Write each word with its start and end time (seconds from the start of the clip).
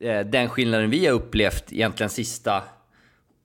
Eh, 0.00 0.20
den 0.20 0.48
skillnaden 0.48 0.90
vi 0.90 1.06
har 1.06 1.12
upplevt 1.12 1.72
egentligen 1.72 2.10
sista 2.10 2.62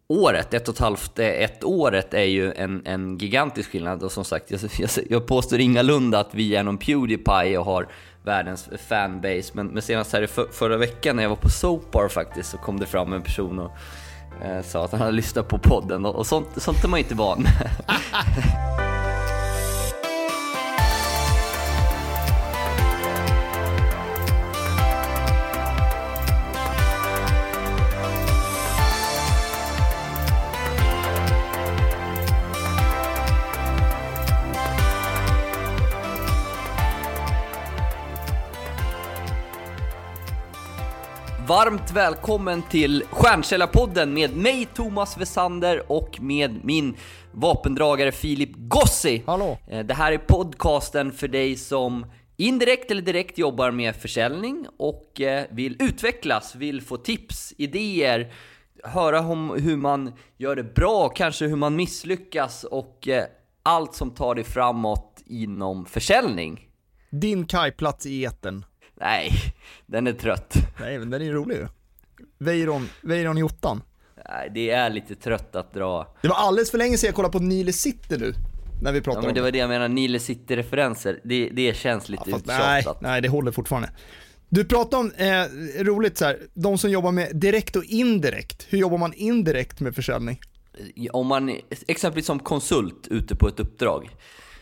året, 0.07 0.53
ett 0.53 0.67
och 0.67 0.73
ett 0.73 0.79
halvt, 0.79 1.19
eh, 1.19 1.27
ett 1.27 1.63
året 1.63 2.13
är 2.13 2.23
ju 2.23 2.53
en, 2.53 2.81
en 2.85 3.17
gigantisk 3.17 3.71
skillnad. 3.71 4.03
Och 4.03 4.11
som 4.11 4.25
sagt, 4.25 4.51
jag, 4.51 4.59
jag, 4.79 4.89
jag 5.09 5.27
påstår 5.27 5.59
ingalunda 5.59 6.19
att 6.19 6.35
vi 6.35 6.55
är 6.55 6.63
någon 6.63 6.77
Pewdiepie 6.77 7.57
och 7.57 7.65
har 7.65 7.87
världens 8.23 8.69
fanbase. 8.87 9.51
Men, 9.53 9.67
men 9.67 9.81
senast 9.81 10.13
här 10.13 10.21
i 10.21 10.27
för, 10.27 10.47
förra 10.51 10.77
veckan 10.77 11.15
när 11.15 11.23
jag 11.23 11.29
var 11.29 11.35
på 11.35 11.49
Soapbar 11.49 12.07
faktiskt 12.07 12.49
så 12.49 12.57
kom 12.57 12.79
det 12.79 12.85
fram 12.85 13.13
en 13.13 13.21
person 13.21 13.59
och 13.59 13.71
eh, 14.45 14.61
sa 14.63 14.85
att 14.85 14.91
han 14.91 15.01
hade 15.01 15.11
lyssnat 15.11 15.47
på 15.47 15.57
podden 15.57 16.05
och, 16.05 16.15
och 16.15 16.27
sånt, 16.27 16.47
sånt 16.57 16.83
är 16.83 16.87
man 16.87 16.99
inte 16.99 17.15
van 17.15 17.41
med. 17.41 17.69
Varmt 41.51 41.91
välkommen 41.91 42.61
till 42.61 43.03
Stjärnkällarpodden 43.09 44.13
med 44.13 44.37
mig 44.37 44.67
Thomas 44.73 45.17
Wesander 45.17 45.91
och 45.91 46.21
med 46.21 46.65
min 46.65 46.95
vapendragare 47.31 48.11
Filip 48.11 48.49
Gossi. 48.55 49.23
Hallå. 49.25 49.57
Eh, 49.67 49.85
Det 49.85 49.93
här 49.93 50.11
är 50.11 50.17
podcasten 50.17 51.11
för 51.11 51.27
dig 51.27 51.55
som 51.55 52.05
indirekt 52.37 52.91
eller 52.91 53.01
direkt 53.01 53.37
jobbar 53.37 53.71
med 53.71 53.95
försäljning 53.95 54.65
och 54.79 55.21
eh, 55.21 55.45
vill 55.49 55.77
utvecklas, 55.79 56.55
vill 56.55 56.81
få 56.81 56.97
tips, 56.97 57.53
idéer, 57.57 58.33
höra 58.83 59.19
om 59.19 59.49
hur 59.49 59.77
man 59.77 60.13
gör 60.37 60.55
det 60.55 60.75
bra, 60.75 61.09
kanske 61.09 61.45
hur 61.45 61.55
man 61.55 61.75
misslyckas 61.75 62.63
och 62.63 63.07
eh, 63.07 63.25
allt 63.63 63.95
som 63.95 64.11
tar 64.11 64.35
dig 64.35 64.43
framåt 64.43 65.23
inom 65.25 65.85
försäljning. 65.85 66.67
Din 67.09 67.45
kajplats 67.45 68.05
i 68.05 68.25
etern. 68.25 68.65
Nej, 69.01 69.31
den 69.85 70.07
är 70.07 70.13
trött. 70.13 70.55
Nej 70.79 70.99
men 70.99 71.09
den 71.09 71.21
är 71.21 71.25
ju 71.25 71.33
rolig 71.33 71.55
ju. 71.55 71.67
Weiron, 72.37 72.89
Weiron 73.01 73.37
i 73.37 73.43
ottan. 73.43 73.83
Nej, 74.29 74.51
det 74.53 74.69
är 74.69 74.89
lite 74.89 75.15
trött 75.15 75.55
att 75.55 75.73
dra. 75.73 76.15
Det 76.21 76.27
var 76.27 76.35
alldeles 76.35 76.71
för 76.71 76.77
länge 76.77 76.97
sedan 76.97 77.07
jag 77.07 77.15
kollade 77.15 77.31
på 77.31 77.39
Nile 77.39 77.73
City 77.73 78.17
nu. 78.17 78.33
När 78.81 78.91
vi 78.91 78.97
Ja, 78.97 79.03
pratade 79.03 79.21
men 79.21 79.29
om 79.29 79.35
det 79.35 79.41
var 79.41 79.51
det 79.51 79.57
jag 79.57 79.69
menar, 79.69 79.87
Nile 79.87 80.19
City-referenser. 80.19 81.19
Det, 81.23 81.49
det 81.49 81.75
känns 81.75 82.09
lite 82.09 82.23
Ja, 82.27 82.39
nej, 82.45 82.85
nej, 83.01 83.21
det 83.21 83.29
håller 83.29 83.51
fortfarande. 83.51 83.89
Du 84.49 84.65
pratade 84.65 84.97
om, 84.97 85.11
eh, 85.17 85.83
roligt 85.83 86.17
så 86.17 86.25
här, 86.25 86.37
de 86.53 86.77
som 86.77 86.91
jobbar 86.91 87.11
med 87.11 87.35
direkt 87.35 87.75
och 87.75 87.83
indirekt. 87.83 88.67
Hur 88.69 88.77
jobbar 88.77 88.97
man 88.97 89.13
indirekt 89.13 89.79
med 89.79 89.95
försäljning? 89.95 90.39
Om 91.11 91.27
man, 91.27 91.55
exempelvis 91.87 92.25
som 92.25 92.39
konsult 92.39 93.07
ute 93.07 93.35
på 93.35 93.47
ett 93.47 93.59
uppdrag. 93.59 94.09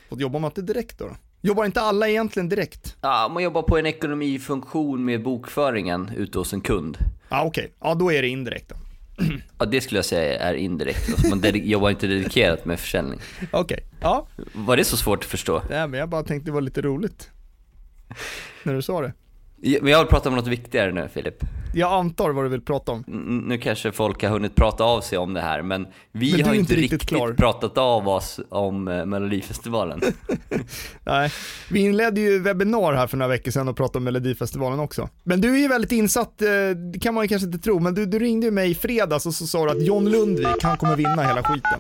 Och 0.10 0.22
jobbar 0.22 0.40
man 0.40 0.50
inte 0.52 0.62
direkt 0.62 1.00
då? 1.00 1.08
då? 1.08 1.16
Jobbar 1.42 1.66
inte 1.66 1.82
alla 1.82 2.10
egentligen 2.10 2.50
direkt? 2.50 2.98
Ja, 3.02 3.30
man 3.34 3.44
jobbar 3.44 3.62
på 3.62 3.78
en 3.78 3.86
ekonomifunktion 3.86 5.06
med 5.06 5.24
bokföringen 5.24 6.12
ute 6.18 6.38
hos 6.38 6.54
en 6.54 6.62
kund. 6.62 6.98
Ja 7.30 7.44
okej, 7.44 7.74
ja 7.80 7.96
då 7.96 8.12
är 8.12 8.22
det 8.22 8.28
indirekt 8.28 8.70
då. 8.70 8.76
Ja, 9.60 9.66
det 9.66 9.82
skulle 9.82 9.98
jag 9.98 10.06
säga 10.06 10.40
är 10.40 10.54
indirekt. 10.54 11.10
Alltså, 11.10 11.36
Man 11.36 11.42
jobbar 11.54 11.90
inte 11.90 12.08
dedikerat 12.08 12.66
med 12.66 12.80
försäljning. 12.80 13.20
Okej, 13.52 13.80
ja. 14.02 14.28
Var 14.54 14.78
det 14.78 14.84
så 14.84 14.98
svårt 14.98 15.20
att 15.20 15.30
förstå? 15.30 15.62
Nej 15.70 15.88
men 15.88 16.00
jag 16.00 16.10
bara 16.10 16.24
tänkte 16.24 16.46
det 16.50 16.54
var 16.54 16.62
lite 16.62 16.82
roligt. 16.82 17.30
När 18.64 18.74
du 18.74 18.82
sa 18.82 19.02
det. 19.02 19.14
Men 19.82 19.92
jag 19.92 20.00
vill 20.00 20.08
prata 20.08 20.30
om 20.30 20.36
något 20.36 20.48
viktigare 20.48 20.92
nu, 20.92 21.08
Filip. 21.14 21.36
Jag 21.76 21.92
antar 21.94 22.30
vad 22.30 22.46
du 22.46 22.50
vill 22.50 22.62
prata 22.62 22.92
om. 22.92 23.04
N- 23.08 23.44
Nu 23.48 23.58
kanske 23.58 23.92
folk 23.92 24.24
har 24.24 24.30
hunnit 24.30 24.56
prata 24.56 24.84
av 24.84 25.02
sig 25.02 25.18
om 25.18 25.34
det 25.34 25.42
här, 25.42 25.62
men 25.62 25.88
vi 26.12 26.32
Men 26.38 26.46
har 26.46 26.54
inte 26.54 26.74
riktigt, 26.74 26.92
riktigt 26.92 27.10
klar. 27.10 27.34
pratat 27.34 27.78
av 27.78 28.08
oss 28.10 28.40
om 28.50 28.88
eh, 28.88 29.06
Melodifestivalen. 29.06 30.02
Nej, 31.06 31.30
vi 31.72 31.80
inledde 31.86 32.22
ju 32.22 32.40
webbinar 32.40 32.94
här 32.94 33.08
för 33.08 33.18
några 33.18 33.30
veckor 33.30 33.52
sedan 33.52 33.68
och 33.68 33.78
pratade 33.78 33.98
om 33.98 34.04
Melodifestivalen 34.04 34.80
också. 34.80 35.10
Men 35.24 35.42
du 35.42 35.56
är 35.56 35.60
ju 35.60 35.68
väldigt 35.68 35.92
insatt, 35.92 36.42
eh, 36.42 36.48
det 36.94 37.00
kan 37.00 37.14
man 37.14 37.24
ju 37.24 37.28
kanske 37.28 37.46
inte 37.46 37.60
tro, 37.60 37.80
men 37.80 37.94
du, 37.96 38.06
du 38.06 38.20
ringde 38.20 38.46
ju 38.46 38.52
mig 38.52 38.72
i 38.72 38.76
fredags 38.76 39.26
och 39.26 39.34
så 39.34 39.48
sa 39.48 39.66
du 39.66 39.72
att 39.72 39.86
John 39.86 40.10
Lundvik, 40.10 40.64
han 40.64 40.78
kommer 40.78 40.96
vinna 40.96 41.22
hela 41.24 41.44
skiten. 41.44 41.80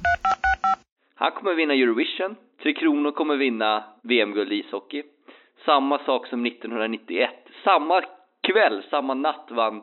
Han 1.16 1.31
kommer 1.31 1.56
vinna 1.56 1.73
Eurovision. 1.73 2.35
Tre 2.63 2.73
Kronor 2.73 3.12
kommer 3.12 3.38
vinna 3.38 3.84
VM-guld 4.03 4.51
i 4.51 4.56
ishockey. 4.56 5.03
Samma 5.66 5.97
sak 6.06 6.28
som 6.28 6.45
1991. 6.45 7.29
Samma 7.63 8.01
kväll, 8.47 8.83
samma 8.89 9.13
natt 9.13 9.47
vann 9.51 9.81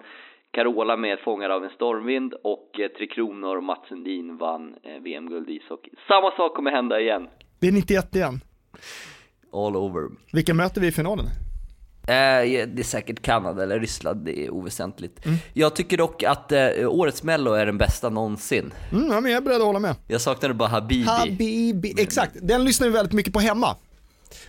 Carola 0.50 0.96
med 0.96 1.18
Fångad 1.24 1.50
av 1.50 1.64
en 1.64 1.70
stormvind 1.70 2.34
och 2.34 2.80
eh, 2.80 2.88
Tre 2.88 3.06
Kronor 3.06 3.56
och 3.56 3.62
Mats 3.64 3.88
Sundin 3.88 4.36
vann 4.36 4.74
eh, 4.82 5.02
VM-guld 5.02 5.50
i 5.50 5.52
ishockey. 5.52 5.90
Samma 6.08 6.30
sak 6.30 6.54
kommer 6.56 6.70
hända 6.70 7.00
igen. 7.00 7.28
Det 7.60 7.68
är 7.68 7.72
91 7.72 8.16
igen. 8.16 8.40
All 9.52 9.76
over. 9.76 10.08
Vilka 10.32 10.54
möter 10.54 10.80
vi 10.80 10.86
i 10.86 10.92
finalen? 10.92 11.26
Eh, 12.08 12.66
det 12.68 12.78
är 12.78 12.82
säkert 12.82 13.22
Kanada 13.22 13.62
eller 13.62 13.80
Ryssland, 13.80 14.24
det 14.24 14.38
är 14.46 14.50
oväsentligt. 14.50 15.26
Jag 15.54 15.76
tycker 15.76 15.96
dock 15.96 16.22
att 16.22 16.52
eh, 16.52 16.60
årets 16.88 17.22
mello 17.22 17.52
är 17.52 17.66
den 17.66 17.78
bästa 17.78 18.08
någonsin. 18.08 18.72
Mm, 18.92 19.06
ja, 19.12 19.20
men 19.20 19.30
jag 19.32 19.40
är 19.40 19.44
beredd 19.44 19.60
att 19.60 19.66
hålla 19.66 19.78
med. 19.78 19.94
Jag 20.08 20.20
saknade 20.20 20.54
bara 20.54 20.68
Habibi. 20.68 21.04
Habibi, 21.04 21.94
exakt. 21.98 22.36
Den 22.42 22.64
lyssnar 22.64 22.86
vi 22.86 22.92
väldigt 22.92 23.12
mycket 23.12 23.32
på 23.32 23.40
hemma. 23.40 23.76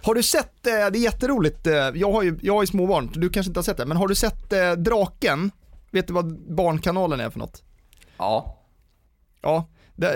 Har 0.01 0.15
du 0.15 0.23
sett, 0.23 0.67
eh, 0.67 0.71
det 0.71 0.77
är 0.77 1.03
jätteroligt, 1.03 1.67
eh, 1.67 1.73
jag 1.73 2.11
har 2.11 2.23
ju, 2.23 2.39
jag 2.41 2.53
har 2.53 2.63
ju 2.63 2.67
småbarn, 2.67 3.09
du 3.13 3.29
kanske 3.29 3.49
inte 3.49 3.57
har 3.57 3.63
sett 3.63 3.77
det, 3.77 3.85
men 3.85 3.97
har 3.97 4.07
du 4.07 4.15
sett 4.15 4.53
eh, 4.53 4.71
Draken? 4.71 5.51
Vet 5.91 6.07
du 6.07 6.13
vad 6.13 6.55
Barnkanalen 6.55 7.19
är 7.19 7.29
för 7.29 7.39
något? 7.39 7.63
Ja. 8.17 8.63
Ja, 9.41 9.67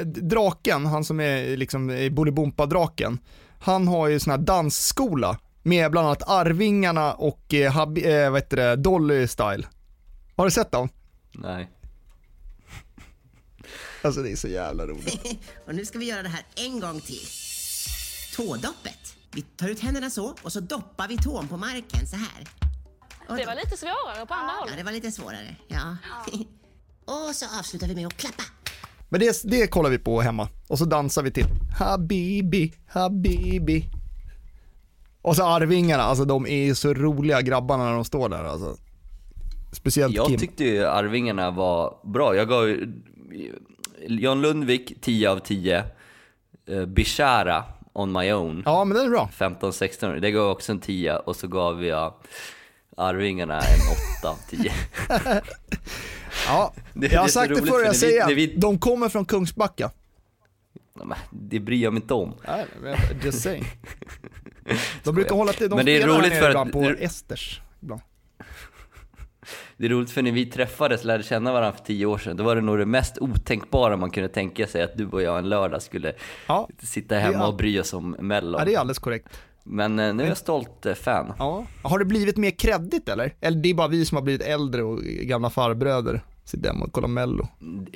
draken, 0.05 0.85
han 0.85 1.03
som 1.03 1.19
är 1.19 1.57
liksom 1.57 1.89
i 1.91 2.09
Bolibompa-draken, 2.09 3.19
han 3.59 3.87
har 3.87 4.07
ju 4.07 4.19
sån 4.19 4.31
här 4.31 4.37
dansskola 4.37 5.39
med 5.63 5.91
bland 5.91 6.07
annat 6.07 6.29
Arvingarna 6.29 7.13
och 7.13 7.53
eh, 7.53 7.71
hab, 7.71 7.97
eh, 7.97 8.29
vad 8.29 8.41
heter 8.41 8.57
det, 8.57 8.75
Dolly 8.75 9.27
Style. 9.27 9.67
Har 10.35 10.45
du 10.45 10.51
sett 10.51 10.71
dem? 10.71 10.89
Nej. 11.31 11.69
Alltså 14.01 14.21
det 14.21 14.31
är 14.31 14.35
så 14.35 14.47
jävla 14.47 14.87
roligt. 14.87 15.39
Och 15.67 15.75
nu 15.75 15.85
ska 15.85 15.99
vi 15.99 16.05
göra 16.05 16.23
det 16.23 16.29
här 16.29 16.45
en 16.55 16.79
gång 16.79 16.99
till. 16.99 17.27
Tådoppet. 18.35 19.00
Vi 19.33 19.41
tar 19.41 19.69
ut 19.69 19.79
händerna 19.79 20.09
så 20.09 20.35
och 20.43 20.51
så 20.51 20.59
doppar 20.59 21.07
vi 21.07 21.17
tån 21.17 21.47
på 21.47 21.57
marken 21.57 22.07
så 22.07 22.15
här. 22.15 22.47
Och 23.29 23.35
Det 23.35 23.45
var 23.45 23.55
lite 23.55 23.77
svårare 23.77 24.25
på 24.25 24.33
andra 24.33 24.53
Ja, 24.53 24.59
hållet. 24.59 24.77
det 24.77 24.83
var 24.83 24.91
lite 24.91 25.11
svårare. 25.11 25.55
Ja. 25.67 25.97
och 27.29 27.35
så 27.35 27.59
avslutar 27.59 27.87
vi 27.87 27.95
med 27.95 28.07
att 28.07 28.17
klappa. 28.17 28.43
Men 29.09 29.19
det, 29.19 29.41
det 29.43 29.67
kollar 29.67 29.89
vi 29.89 29.97
på 29.97 30.21
hemma 30.21 30.49
och 30.67 30.77
så 30.77 30.85
dansar 30.85 31.23
vi 31.23 31.31
till 31.31 31.45
Habibi, 31.79 32.73
Habibi. 32.87 33.85
Och 35.21 35.35
så 35.35 35.45
Arvingarna, 35.45 36.03
alltså 36.03 36.25
de 36.25 36.47
är 36.47 36.73
så 36.73 36.93
roliga 36.93 37.41
grabbarna 37.41 37.85
när 37.85 37.93
de 37.93 38.05
står 38.05 38.29
där 38.29 38.43
alltså. 38.43 38.77
Speciellt 39.73 40.15
Jag 40.15 40.27
Kim. 40.27 40.39
tyckte 40.39 40.63
ju 40.63 40.85
Arvingarna 40.85 41.51
var 41.51 41.97
bra. 42.03 42.35
Jag 42.35 42.49
gav 42.49 42.75
John 44.07 44.41
Lundvik 44.41 45.01
10 45.01 45.29
av 45.31 45.39
10. 45.39 45.83
Uh, 46.69 46.85
Bishara 46.85 47.63
on 47.93 48.11
my 48.11 48.31
own. 48.33 48.63
Ja 48.65 48.83
men 48.85 48.97
den 48.97 49.05
är 49.05 49.09
bra. 49.09 49.29
15-16 49.37 50.19
Det 50.19 50.31
gav 50.31 50.49
också 50.49 50.71
en 50.71 50.79
10 50.79 51.15
och 51.15 51.35
så 51.35 51.47
gav 51.47 51.85
jag 51.85 52.13
Arvingarna 52.97 53.59
en 53.59 53.79
8 54.21 54.29
av 54.29 54.37
10. 54.49 54.71
Ja, 56.47 56.73
jag 56.93 57.21
har 57.21 57.27
sagt 57.27 57.49
det 57.49 57.55
förr, 57.55 57.65
för 57.67 57.83
jag 57.83 57.91
vi- 57.91 57.97
säger 57.97 58.27
när 58.27 58.35
vi- 58.35 58.55
de 58.57 58.79
kommer 58.79 59.09
från 59.09 59.25
Kungsbacka. 59.25 59.91
Det 61.31 61.59
bryr 61.59 61.83
jag 61.83 61.93
mig 61.93 62.01
inte 62.01 62.13
om. 62.13 62.33
Nej, 62.47 62.65
just 63.23 63.41
saying. 63.41 63.65
De 65.03 65.15
brukar 65.15 65.35
hålla 65.35 65.53
till, 65.53 65.69
de 65.69 65.75
Men 65.75 65.85
det 65.85 66.01
är 66.01 66.07
roligt 66.07 66.33
för 66.33 66.49
att- 66.55 66.71
på 66.71 66.83
Esters. 66.99 67.61
Ibland. 67.81 68.01
Det 69.81 69.87
är 69.87 69.89
roligt 69.89 70.11
för 70.11 70.21
när 70.21 70.31
vi 70.31 70.45
träffades, 70.45 71.03
lärde 71.03 71.23
känna 71.23 71.51
varandra 71.53 71.77
för 71.77 71.85
10 71.85 72.05
år 72.05 72.17
sedan, 72.17 72.37
då 72.37 72.43
var 72.43 72.55
det 72.55 72.61
nog 72.61 72.77
det 72.77 72.85
mest 72.85 73.17
otänkbara 73.21 73.97
man 73.97 74.09
kunde 74.11 74.29
tänka 74.29 74.67
sig 74.67 74.81
att 74.83 74.97
du 74.97 75.07
och 75.07 75.21
jag 75.21 75.37
en 75.39 75.49
lördag 75.49 75.81
skulle 75.81 76.13
Ja. 76.47 76.67
sitta 76.83 77.15
hemma 77.15 77.43
är- 77.43 77.47
och 77.47 77.55
bry 77.55 77.79
oss 77.79 77.93
om 77.93 78.11
mello. 78.19 78.57
ja, 78.59 78.65
det 78.65 78.73
är 78.73 78.79
alldeles 78.79 78.99
korrekt. 78.99 79.27
Men 79.63 79.99
eh, 79.99 80.13
nu 80.13 80.23
är 80.23 80.27
jag 80.27 80.37
stolt 80.37 80.85
eh, 80.85 80.93
fan. 80.93 81.33
Ja. 81.39 81.65
Har 81.83 81.99
det 81.99 82.05
blivit 82.05 82.37
mer 82.37 82.51
kreddigt 82.51 83.09
eller? 83.09 83.33
Eller 83.41 83.57
det 83.57 83.69
är 83.69 83.73
bara 83.73 83.87
vi 83.87 84.05
som 84.05 84.15
har 84.15 84.21
blivit 84.23 84.41
äldre 84.41 84.83
och 84.83 84.99
gamla 85.03 85.49
farbröder. 85.49 86.21
Sitter 86.45 86.67
hemma 86.69 86.85
och 86.85 86.91
kollar 86.93 87.07
mello. 87.07 87.47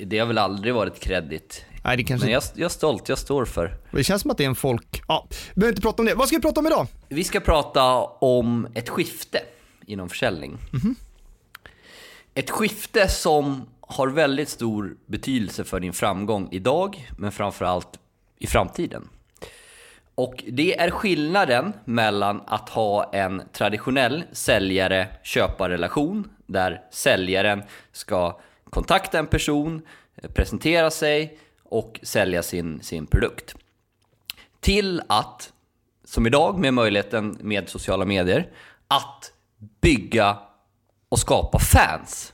Det 0.06 0.18
har 0.18 0.26
väl 0.26 0.38
aldrig 0.38 0.74
varit 0.74 1.00
kredit. 1.00 1.64
Nej 1.84 1.96
det 1.96 2.04
kanske 2.04 2.26
Men 2.26 2.32
jag, 2.32 2.42
jag 2.54 2.64
är 2.64 2.68
stolt, 2.68 3.08
jag 3.08 3.18
står 3.18 3.44
för. 3.44 3.74
Det 3.90 4.04
känns 4.04 4.22
som 4.22 4.30
att 4.30 4.38
det 4.38 4.44
är 4.44 4.48
en 4.48 4.54
folk... 4.54 5.02
Ja, 5.08 5.26
vi 5.54 5.60
behöver 5.60 5.72
inte 5.72 5.82
prata 5.82 6.02
om 6.02 6.06
det. 6.06 6.14
Vad 6.14 6.28
ska 6.28 6.36
vi 6.36 6.42
prata 6.42 6.60
om 6.60 6.66
idag? 6.66 6.86
Vi 7.08 7.24
ska 7.24 7.40
prata 7.40 7.94
om 8.04 8.66
ett 8.74 8.88
skifte 8.88 9.38
inom 9.86 10.08
försäljning. 10.08 10.58
Ett 12.38 12.50
skifte 12.50 13.08
som 13.08 13.66
har 13.80 14.08
väldigt 14.08 14.48
stor 14.48 14.96
betydelse 15.06 15.64
för 15.64 15.80
din 15.80 15.92
framgång 15.92 16.48
idag, 16.50 17.08
men 17.18 17.32
framförallt 17.32 17.98
i 18.38 18.46
framtiden. 18.46 19.08
Och 20.14 20.44
det 20.48 20.78
är 20.78 20.90
skillnaden 20.90 21.72
mellan 21.84 22.42
att 22.46 22.68
ha 22.68 23.12
en 23.12 23.42
traditionell 23.52 24.24
säljare-köparrelation 24.32 26.30
där 26.46 26.82
säljaren 26.90 27.62
ska 27.92 28.40
kontakta 28.70 29.18
en 29.18 29.26
person, 29.26 29.82
presentera 30.34 30.90
sig 30.90 31.38
och 31.64 32.00
sälja 32.02 32.42
sin, 32.42 32.82
sin 32.82 33.06
produkt. 33.06 33.54
Till 34.60 35.02
att, 35.06 35.52
som 36.04 36.26
idag 36.26 36.58
med 36.58 36.74
möjligheten 36.74 37.38
med 37.40 37.68
sociala 37.68 38.04
medier, 38.04 38.50
att 38.88 39.32
bygga 39.80 40.38
och 41.08 41.18
skapa 41.18 41.58
fans. 41.58 42.32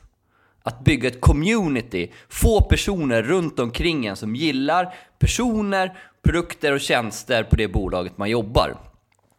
Att 0.63 0.85
bygga 0.85 1.09
ett 1.09 1.21
community, 1.21 2.13
få 2.29 2.61
personer 2.61 3.23
runt 3.23 3.59
omkring 3.59 4.07
en 4.07 4.17
som 4.17 4.37
gillar 4.37 4.95
personer, 5.19 5.99
produkter 6.23 6.73
och 6.73 6.81
tjänster 6.81 7.43
på 7.43 7.57
det 7.57 7.69
bolaget 7.69 8.19
man 8.19 8.31
jobbar. 8.31 8.77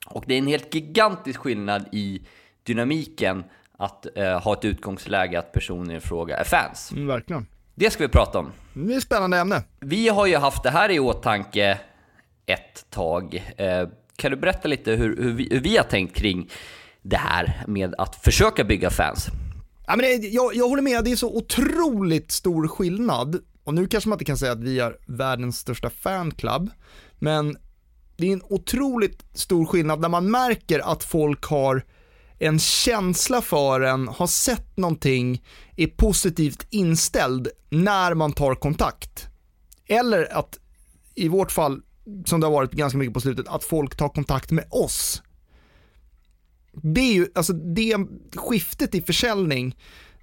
Och 0.06 0.24
det 0.28 0.34
är 0.34 0.38
en 0.38 0.48
helt 0.48 0.76
gigantisk 0.76 1.40
skillnad 1.40 1.86
i 1.92 2.22
dynamiken 2.64 3.44
att 3.78 4.18
eh, 4.18 4.42
ha 4.42 4.54
ett 4.54 4.66
utgångsläge 4.66 5.40
att 5.40 5.52
personen 5.52 5.96
i 5.96 6.00
fråga 6.00 6.38
är 6.38 6.44
fans. 6.44 6.92
Mm, 6.92 7.08
verkligen. 7.08 7.48
Det 7.76 7.90
ska 7.90 8.04
vi 8.04 8.10
prata 8.10 8.40
om. 8.40 8.52
Det 8.74 8.94
är 8.94 8.98
ett 8.98 9.04
spännande 9.04 9.38
ämne. 9.38 9.64
Vi 9.80 10.10
har 10.10 10.26
ju 10.26 10.38
haft 10.38 10.64
det 10.64 10.70
här 10.70 10.92
i 10.92 11.00
åtanke 11.00 11.80
ett 12.46 12.86
tag. 12.90 13.54
Eh, 13.58 13.88
kan 14.16 14.32
du 14.32 14.38
berätta 14.38 14.68
lite 14.68 14.92
hur, 14.92 15.18
hur, 15.18 15.32
vi, 15.32 15.48
hur 15.52 15.60
vi 15.60 15.78
har 15.78 15.84
tänkt 15.84 16.16
kring 16.16 16.50
det 17.04 17.18
här 17.18 17.64
med 17.68 17.96
att 17.98 18.16
försöka 18.16 18.64
bygga 18.64 18.90
fans? 18.90 19.28
Ja, 19.88 19.96
men 19.96 20.00
det, 20.00 20.28
jag, 20.28 20.56
jag 20.56 20.70
håller 20.70 20.82
med, 20.82 21.04
det 21.04 21.12
är 21.12 21.16
så 21.16 21.38
otroligt 21.38 22.32
stor 22.32 22.68
skillnad. 22.68 23.40
Och 23.64 23.74
nu 23.74 23.88
kanske 23.88 24.10
man 24.10 24.16
inte 24.16 24.26
kan 24.26 24.38
säga 24.38 24.52
att 24.52 24.64
vi 24.64 24.80
är 24.80 24.98
världens 25.08 25.58
största 25.58 25.90
fanclub, 25.90 26.70
men 27.20 27.58
det 28.18 28.28
är 28.28 28.34
en 28.34 28.44
otroligt 28.50 29.26
stor 29.34 29.66
skillnad 29.66 30.00
när 30.00 30.10
man 30.10 30.32
märker 30.32 30.92
att 30.92 31.04
folk 31.04 31.46
har 31.46 31.86
en 32.40 32.60
känsla 32.60 33.42
för 33.42 33.82
en, 33.82 34.08
har 34.08 34.28
sett 34.28 34.78
någonting, 34.78 35.44
är 35.76 35.88
positivt 35.88 36.68
inställd 36.70 37.48
när 37.70 38.14
man 38.14 38.34
tar 38.34 38.56
kontakt. 38.56 39.28
Eller 39.88 40.38
att, 40.38 40.60
i 41.16 41.28
vårt 41.28 41.52
fall, 41.52 41.82
som 42.26 42.40
det 42.40 42.46
har 42.46 42.52
varit 42.52 42.72
ganska 42.72 42.98
mycket 42.98 43.14
på 43.14 43.22
slutet, 43.22 43.48
att 43.48 43.64
folk 43.64 43.96
tar 43.96 44.10
kontakt 44.10 44.52
med 44.52 44.66
oss. 44.70 45.22
Det 46.74 47.02
är 47.02 47.14
ju, 47.14 47.28
alltså 47.36 47.54
det 47.54 47.98
skiftet 48.36 48.96
i 48.96 49.02
försäljning, 49.02 49.76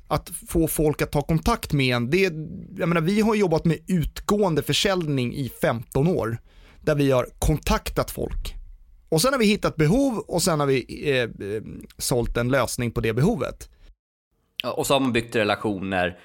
att 0.08 0.31
få 0.49 0.69
folk 0.69 1.02
att 1.02 1.12
ta 1.12 1.23
kontakt 1.23 1.73
med 1.73 1.97
en, 1.97 2.11
det, 2.11 2.23
jag 2.79 2.88
menar 2.88 3.00
vi 3.00 3.20
har 3.20 3.35
jobbat 3.35 3.64
med 3.64 3.79
utgående 3.87 4.62
försäljning 4.62 5.35
i 5.35 5.49
15 5.61 6.06
år, 6.06 6.38
där 6.81 6.94
vi 6.94 7.11
har 7.11 7.26
kontaktat 7.38 8.11
folk. 8.11 8.55
Och 9.08 9.23
sen 9.23 9.32
har 9.32 9.38
vi 9.38 9.47
hittat 9.47 9.76
behov 9.76 10.19
och 10.19 10.43
sen 10.43 10.61
har 10.61 10.67
vi 10.67 11.11
eh, 11.11 11.23
eh 11.23 11.62
sålt 11.99 12.37
en 12.37 12.49
lösning 12.49 12.91
på 12.91 13.00
det 13.00 13.12
behovet. 13.12 13.69
Och 14.64 14.87
så 14.87 14.94
har 14.94 15.00
man 15.00 15.12
byggt 15.12 15.37
relationer 15.37 16.19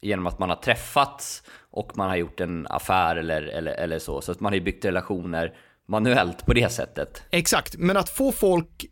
genom 0.00 0.26
att 0.26 0.38
man 0.38 0.48
har 0.48 0.56
träffats 0.56 1.42
och 1.70 1.96
man 1.96 2.08
har 2.08 2.16
gjort 2.16 2.40
en 2.40 2.66
affär 2.66 3.16
eller, 3.16 3.42
eller, 3.42 3.72
eller 3.72 3.98
så. 3.98 4.20
Så 4.20 4.32
att 4.32 4.40
man 4.40 4.52
har 4.52 4.60
byggt 4.60 4.84
relationer 4.84 5.54
manuellt 5.92 6.46
på 6.46 6.52
det 6.52 6.72
sättet. 6.72 7.22
Exakt, 7.30 7.76
men 7.78 7.96
att 7.96 8.08
få 8.08 8.32
folk, 8.32 8.86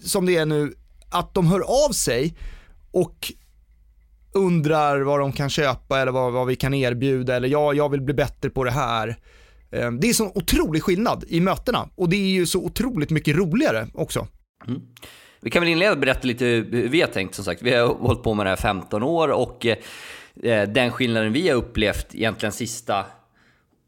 som 0.00 0.26
det 0.26 0.36
är 0.36 0.46
nu, 0.46 0.72
att 1.10 1.34
de 1.34 1.46
hör 1.46 1.60
av 1.60 1.92
sig 1.92 2.34
och 2.90 3.32
undrar 4.34 5.00
vad 5.00 5.20
de 5.20 5.32
kan 5.32 5.50
köpa 5.50 6.00
eller 6.00 6.12
vad, 6.12 6.32
vad 6.32 6.46
vi 6.46 6.56
kan 6.56 6.74
erbjuda 6.74 7.36
eller 7.36 7.48
ja, 7.48 7.72
jag 7.72 7.88
vill 7.88 8.00
bli 8.00 8.14
bättre 8.14 8.50
på 8.50 8.64
det 8.64 8.70
här. 8.70 9.16
Eh, 9.70 9.90
det 9.90 10.08
är 10.08 10.12
så 10.12 10.32
otrolig 10.34 10.82
skillnad 10.82 11.24
i 11.28 11.40
mötena 11.40 11.88
och 11.94 12.08
det 12.08 12.16
är 12.16 12.30
ju 12.30 12.46
så 12.46 12.64
otroligt 12.64 13.10
mycket 13.10 13.36
roligare 13.36 13.86
också. 13.94 14.26
Mm. 14.66 14.80
Vi 15.40 15.50
kan 15.50 15.62
väl 15.62 15.68
inleda 15.68 15.92
och 15.92 15.98
berätta 15.98 16.26
lite 16.26 16.44
hur 16.44 16.88
vi 16.88 17.00
har 17.00 17.08
tänkt 17.08 17.34
som 17.34 17.44
sagt. 17.44 17.62
Vi 17.62 17.74
har 17.74 17.86
hållit 17.86 18.22
på 18.22 18.34
med 18.34 18.46
det 18.46 18.50
här 18.50 18.56
15 18.56 19.02
år 19.02 19.28
och 19.28 19.66
eh, 19.66 20.68
den 20.68 20.90
skillnaden 20.90 21.32
vi 21.32 21.48
har 21.48 21.56
upplevt 21.56 22.14
egentligen 22.14 22.52
sista 22.52 23.04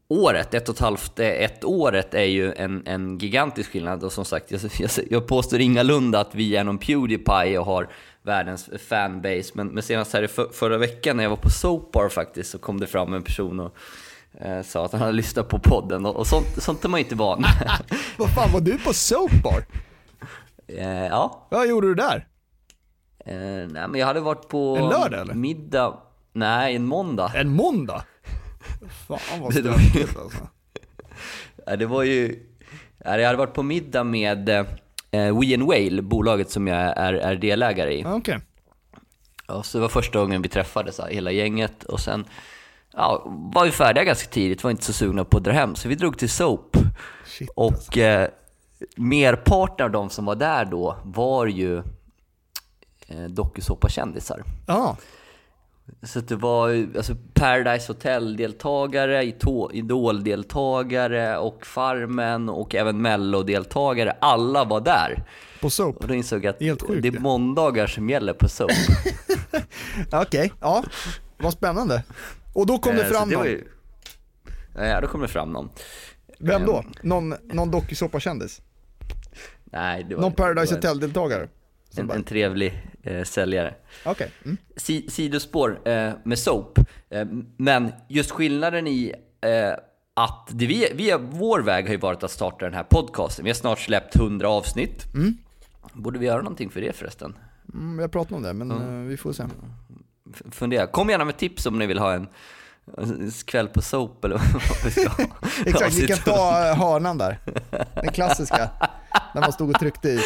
året, 0.09 0.53
ett 0.53 0.69
och 0.69 0.75
ett 0.75 0.81
halvt, 0.81 1.19
eh, 1.19 1.27
ett 1.27 1.63
året 1.63 2.13
är 2.13 2.23
ju 2.23 2.53
en, 2.53 2.83
en 2.85 3.17
gigantisk 3.17 3.71
skillnad 3.71 4.03
och 4.03 4.11
som 4.11 4.25
sagt, 4.25 4.51
jag, 4.51 4.61
jag, 4.79 4.89
jag 5.09 5.27
påstår 5.27 5.59
ingalunda 5.59 6.19
att 6.19 6.35
vi 6.35 6.55
är 6.55 6.63
någon 6.63 6.77
Pewdiepie 6.77 7.59
och 7.59 7.65
har 7.65 7.89
världens 8.21 8.69
fanbase, 8.89 9.51
men, 9.53 9.67
men 9.67 9.83
senast 9.83 10.13
här 10.13 10.23
i 10.23 10.27
för, 10.27 10.47
förra 10.53 10.77
veckan 10.77 11.17
när 11.17 11.23
jag 11.23 11.29
var 11.29 11.37
på 11.37 11.49
Soapbar 11.49 12.09
faktiskt 12.09 12.51
så 12.51 12.57
kom 12.57 12.79
det 12.79 12.87
fram 12.87 13.13
en 13.13 13.23
person 13.23 13.59
och 13.59 13.75
eh, 14.41 14.61
sa 14.63 14.85
att 14.85 14.91
han 14.91 15.01
hade 15.01 15.13
lyssnat 15.13 15.47
på 15.47 15.59
podden 15.59 16.05
och, 16.05 16.15
och 16.15 16.27
sånt, 16.27 16.63
sånt 16.63 16.85
är 16.85 16.89
man 16.89 16.99
inte 16.99 17.15
van 17.15 17.45
Vad 18.17 18.33
fan, 18.33 18.51
var 18.53 18.61
du 18.61 18.77
på 18.77 18.93
Soapbar? 18.93 19.65
eh, 20.67 21.07
ja. 21.07 21.47
Vad 21.51 21.67
gjorde 21.67 21.87
du 21.87 21.95
där? 21.95 22.27
Eh, 23.25 23.67
nej, 23.69 23.87
men 23.87 23.95
jag 23.95 24.07
hade 24.07 24.19
varit 24.19 24.47
på 24.47 24.77
en 24.77 24.89
lördag, 24.89 25.21
eller? 25.21 25.33
middag, 25.33 25.97
nej 26.33 26.75
en 26.75 26.85
måndag. 26.85 27.31
En 27.35 27.49
måndag? 27.49 28.03
Fan 29.07 29.41
vad 29.41 29.53
stökigt 29.53 30.17
alltså. 30.17 30.47
ja, 31.65 31.75
det 31.75 31.85
var 31.85 32.03
ju, 32.03 32.43
jag 32.97 33.11
hade 33.11 33.35
varit 33.35 33.53
på 33.53 33.63
middag 33.63 34.03
med 34.03 34.49
eh, 34.49 34.65
We 35.11 35.53
and 35.53 35.63
Whale, 35.63 36.01
bolaget 36.01 36.49
som 36.49 36.67
jag 36.67 36.77
är, 36.79 37.13
är 37.13 37.35
delägare 37.35 37.93
i. 37.93 38.01
Okej. 38.05 38.15
Okay. 38.15 38.39
Ja, 39.47 39.63
så 39.63 39.77
det 39.77 39.81
var 39.81 39.89
första 39.89 40.19
gången 40.19 40.41
vi 40.41 40.49
träffades, 40.49 40.99
hela 41.09 41.31
gänget. 41.31 41.83
Och 41.83 41.99
sen 41.99 42.25
ja, 42.93 43.23
var 43.25 43.65
vi 43.65 43.71
färdiga 43.71 44.03
ganska 44.03 44.29
tidigt, 44.29 44.63
var 44.63 44.71
inte 44.71 44.83
så 44.83 44.93
sugna 44.93 45.25
på 45.25 45.37
att 45.37 45.43
dra 45.43 45.51
hem. 45.51 45.75
Så 45.75 45.89
vi 45.89 45.95
drog 45.95 46.17
till 46.17 46.29
Soap. 46.29 46.77
Shit, 47.25 47.49
och 47.55 47.73
alltså. 47.73 47.99
eh, 47.99 48.27
merparten 48.95 49.85
av 49.85 49.91
de 49.91 50.09
som 50.09 50.25
var 50.25 50.35
där 50.35 50.65
då 50.65 50.97
var 51.03 51.45
ju 51.45 51.77
eh, 53.07 53.23
dokusåpakändisar. 53.29 54.43
Ja. 54.67 54.97
Så 56.03 56.19
det 56.19 56.35
var 56.35 56.87
alltså 56.97 57.15
Paradise 57.33 57.91
Hotel-deltagare, 57.91 59.23
Idol-deltagare 59.73 61.37
och 61.37 61.65
Farmen 61.65 62.49
och 62.49 62.75
även 62.75 63.01
Mello-deltagare. 63.01 64.15
Alla 64.21 64.63
var 64.63 64.81
där. 64.81 65.23
På 65.61 65.69
Soap? 65.69 65.95
Och 65.95 66.07
då 66.07 66.13
insåg 66.13 66.45
jag 66.45 66.49
att 66.49 66.81
sjukt, 66.81 67.01
det 67.01 67.07
är 67.07 67.19
måndagar 67.19 67.87
som 67.87 68.09
gäller 68.09 68.33
på 68.33 68.49
Soap. 68.49 68.71
Okej, 70.11 70.21
okay. 70.21 70.49
ja. 70.61 70.83
Vad 71.37 71.53
spännande. 71.53 72.03
Och 72.53 72.65
då 72.65 72.77
kom 72.77 72.95
det 72.95 73.03
eh, 73.03 73.09
fram 73.09 73.29
det 73.29 73.35
någon? 73.35 73.45
Ju... 73.45 73.67
Ja, 74.75 75.01
då 75.01 75.07
kom 75.07 75.21
det 75.21 75.27
fram 75.27 75.51
någon. 75.51 75.69
Vem 76.39 76.65
då? 76.65 76.77
Ehm. 76.77 76.91
Någon, 77.01 77.35
någon 77.43 77.71
dokusåpakändis? 77.71 78.61
Nej, 79.63 80.05
det 80.09 80.15
var 80.15 80.21
Någon 80.21 80.33
Paradise 80.33 80.75
Hotel-deltagare? 80.75 81.47
En, 81.95 82.11
en, 82.11 82.23
trevlig 82.23 82.83
eh, 83.03 83.23
säljare. 83.23 83.73
Okay. 84.05 84.27
Mm. 84.45 84.57
Si, 84.75 85.09
sidospår 85.09 85.89
eh, 85.89 86.11
med 86.23 86.39
Soap. 86.39 86.79
Eh, 87.09 87.27
men 87.57 87.91
just 88.07 88.31
skillnaden 88.31 88.87
i 88.87 89.13
eh, 89.41 89.73
att 90.13 90.49
det 90.51 90.67
vi, 90.67 90.91
vi, 90.93 91.17
vår 91.19 91.59
väg 91.59 91.85
har 91.85 91.91
ju 91.91 91.97
varit 91.97 92.23
att 92.23 92.31
starta 92.31 92.65
den 92.65 92.73
här 92.73 92.83
podcasten. 92.83 93.45
Vi 93.45 93.49
har 93.49 93.55
snart 93.55 93.79
släppt 93.79 94.15
100 94.15 94.49
avsnitt. 94.49 95.13
Mm. 95.13 95.37
Borde 95.93 96.19
vi 96.19 96.25
göra 96.25 96.41
någonting 96.41 96.69
för 96.69 96.81
det 96.81 96.95
förresten? 96.95 97.37
Mm, 97.73 97.99
jag 97.99 98.11
pratar 98.11 98.35
om 98.35 98.43
det, 98.43 98.53
men 98.53 98.71
mm. 98.71 99.07
vi 99.07 99.17
får 99.17 99.33
se. 99.33 99.43
Fundera. 100.51 100.87
Kom 100.87 101.09
gärna 101.09 101.25
med 101.25 101.37
tips 101.37 101.65
om 101.65 101.79
ni 101.79 101.87
vill 101.87 101.99
ha 101.99 102.13
en 102.13 102.27
kväll 103.45 103.67
på 103.67 103.81
soap 103.81 104.25
eller 104.25 104.35
vad 104.53 104.85
vi 104.85 104.91
ska 104.91 105.09
ha. 105.09 105.23
Exakt, 105.65 105.95
vi 105.95 106.07
kan 106.07 106.17
ta 106.17 106.69
eh, 106.69 106.77
hörnan 106.77 107.17
där. 107.17 107.39
Den 107.93 108.11
klassiska. 108.13 108.69
När 109.37 109.41
man 109.41 109.53
stod 109.53 109.69
och 109.69 109.79
tryckte 109.79 110.09
i 110.09 110.19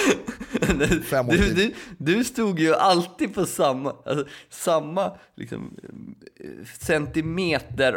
fem 1.04 1.30
år 1.30 1.34
du, 1.34 1.54
du, 1.54 1.74
du 1.98 2.24
stod 2.24 2.60
ju 2.60 2.76
alltid 2.76 3.34
på 3.34 3.46
samma, 3.46 3.96
alltså, 4.06 4.26
samma 4.50 5.12
liksom, 5.36 5.78
centimeter 6.80 7.94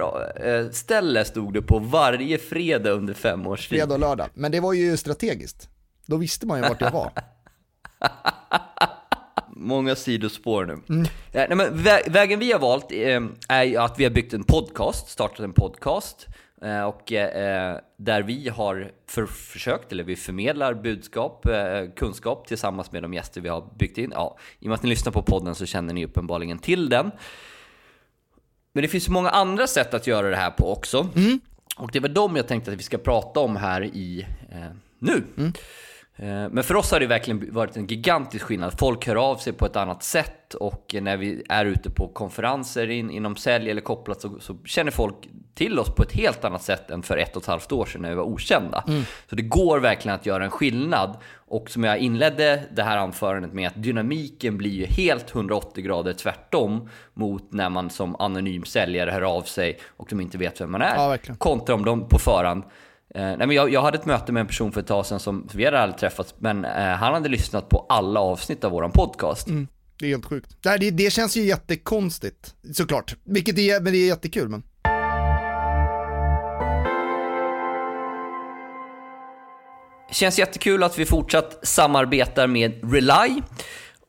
äh, 0.46 0.70
ställe 0.70 1.24
stod 1.24 1.54
du 1.54 1.62
på 1.62 1.78
varje 1.78 2.38
fredag 2.38 2.90
under 2.90 3.14
fem 3.14 3.46
års 3.46 3.68
tid. 3.68 3.78
Fredag 3.78 3.94
och 3.94 4.00
lördag. 4.00 4.28
Men 4.34 4.52
det 4.52 4.60
var 4.60 4.72
ju 4.72 4.96
strategiskt. 4.96 5.68
Då 6.06 6.16
visste 6.16 6.46
man 6.46 6.62
ju 6.62 6.68
vart 6.68 6.80
jag 6.80 6.90
var. 6.90 7.12
Många 9.56 9.94
sidospår 9.94 10.64
nu. 10.64 10.72
Mm. 10.88 11.06
Ja, 11.32 11.46
nej, 11.48 11.56
men 11.56 11.82
vä 11.82 12.02
vägen 12.06 12.38
vi 12.38 12.52
har 12.52 12.60
valt 12.60 12.92
eh, 12.92 13.20
är 13.48 13.78
att 13.78 13.98
vi 13.98 14.04
har 14.04 14.10
byggt 14.10 14.34
en 14.34 14.44
podcast, 14.44 15.08
startat 15.08 15.40
en 15.40 15.52
podcast. 15.52 16.26
Eh, 16.64 16.82
och 16.82 17.12
eh, 17.12 17.78
där 17.96 18.22
vi 18.22 18.48
har 18.48 18.92
för, 19.06 19.26
försökt, 19.26 19.92
eller 19.92 20.04
vi 20.04 20.16
förmedlar 20.16 20.74
budskap, 20.74 21.46
eh, 21.46 21.90
kunskap 21.96 22.46
tillsammans 22.46 22.92
med 22.92 23.02
de 23.02 23.14
gäster 23.14 23.40
vi 23.40 23.48
har 23.48 23.68
byggt 23.78 23.98
in. 23.98 24.12
Ja, 24.14 24.38
I 24.58 24.64
och 24.64 24.68
med 24.68 24.74
att 24.74 24.82
ni 24.82 24.88
lyssnar 24.88 25.12
på 25.12 25.22
podden 25.22 25.54
så 25.54 25.66
känner 25.66 25.94
ni 25.94 26.04
uppenbarligen 26.04 26.58
till 26.58 26.88
den. 26.88 27.10
Men 28.72 28.82
det 28.82 28.88
finns 28.88 29.08
många 29.08 29.30
andra 29.30 29.66
sätt 29.66 29.94
att 29.94 30.06
göra 30.06 30.30
det 30.30 30.36
här 30.36 30.50
på 30.50 30.72
också. 30.72 31.08
Mm. 31.16 31.40
Och 31.76 31.90
det 31.92 32.00
var 32.00 32.08
de 32.08 32.36
jag 32.36 32.48
tänkte 32.48 32.72
att 32.72 32.78
vi 32.78 32.82
ska 32.82 32.98
prata 32.98 33.40
om 33.40 33.56
här 33.56 33.84
i 33.84 34.26
eh, 34.50 34.58
nu. 34.98 35.24
Mm. 35.36 35.52
Eh, 36.16 36.50
men 36.50 36.64
för 36.64 36.74
oss 36.74 36.90
har 36.90 37.00
det 37.00 37.06
verkligen 37.06 37.54
varit 37.54 37.76
en 37.76 37.86
gigantisk 37.86 38.44
skillnad. 38.44 38.78
Folk 38.78 39.06
hör 39.06 39.16
av 39.16 39.36
sig 39.36 39.52
på 39.52 39.66
ett 39.66 39.76
annat 39.76 40.02
sätt 40.02 40.54
och 40.54 40.94
när 41.00 41.16
vi 41.16 41.42
är 41.48 41.64
ute 41.64 41.90
på 41.90 42.08
konferenser 42.08 42.90
in, 42.90 43.10
inom 43.10 43.36
sälj 43.36 43.70
eller 43.70 43.80
kopplat 43.80 44.20
så, 44.20 44.40
så 44.40 44.56
känner 44.64 44.90
folk 44.90 45.28
till 45.54 45.78
oss 45.78 45.94
på 45.94 46.02
ett 46.02 46.12
helt 46.12 46.44
annat 46.44 46.62
sätt 46.62 46.90
än 46.90 47.02
för 47.02 47.16
ett 47.16 47.36
och 47.36 47.42
ett 47.42 47.48
halvt 47.48 47.72
år 47.72 47.86
sedan 47.86 48.02
när 48.02 48.08
vi 48.08 48.14
var 48.14 48.24
okända. 48.24 48.84
Så 49.30 49.36
det 49.36 49.42
går 49.42 49.78
verkligen 49.78 50.14
att 50.14 50.26
göra 50.26 50.44
en 50.44 50.50
skillnad. 50.50 51.16
Och 51.46 51.70
som 51.70 51.84
jag 51.84 51.98
inledde 51.98 52.62
det 52.72 52.82
här 52.82 52.96
anförandet 52.96 53.52
med 53.52 53.68
att 53.68 53.82
dynamiken 53.82 54.58
blir 54.58 54.70
ju 54.70 54.84
helt 54.84 55.34
180 55.34 55.84
grader 55.84 56.12
tvärtom 56.12 56.88
mot 57.14 57.52
när 57.52 57.70
man 57.70 57.90
som 57.90 58.16
anonym 58.16 58.64
säljare 58.64 59.10
hör 59.10 59.22
av 59.22 59.42
sig 59.42 59.78
och 59.96 60.06
de 60.10 60.20
inte 60.20 60.38
vet 60.38 60.60
vem 60.60 60.70
man 60.70 60.82
är. 60.82 60.94
Ja, 60.96 61.18
kontra 61.38 61.74
om 61.74 61.84
de 61.84 62.08
på 62.08 62.18
förhand 62.18 62.62
Eh, 63.14 63.22
nej, 63.22 63.36
men 63.36 63.50
jag, 63.50 63.72
jag 63.72 63.82
hade 63.82 63.98
ett 63.98 64.06
möte 64.06 64.32
med 64.32 64.40
en 64.40 64.46
person 64.46 64.72
för 64.72 64.80
ett 64.80 64.86
tag 64.86 65.06
sedan 65.06 65.20
som 65.20 65.48
vi 65.54 65.64
hade 65.64 65.80
aldrig 65.80 65.98
träffats, 65.98 66.34
men 66.38 66.64
eh, 66.64 66.72
han 66.72 67.14
hade 67.14 67.28
lyssnat 67.28 67.68
på 67.68 67.86
alla 67.88 68.20
avsnitt 68.20 68.64
av 68.64 68.72
våran 68.72 68.90
podcast. 68.90 69.48
Det 69.98 70.06
är 70.06 70.10
helt 70.10 70.24
sjukt. 70.24 70.56
Nej, 70.64 70.78
det, 70.78 70.90
det 70.90 71.12
känns 71.12 71.36
ju 71.36 71.42
jättekonstigt, 71.42 72.54
såklart. 72.72 73.16
Vilket 73.24 73.58
är, 73.58 73.80
men 73.80 73.92
det 73.92 73.98
är 73.98 74.06
jättekul. 74.06 74.48
Men... 74.48 74.62
Känns 80.14 80.38
jättekul 80.38 80.82
att 80.82 80.98
vi 80.98 81.06
fortsatt 81.06 81.58
samarbetar 81.62 82.46
med 82.46 82.92
Rely. 82.92 83.40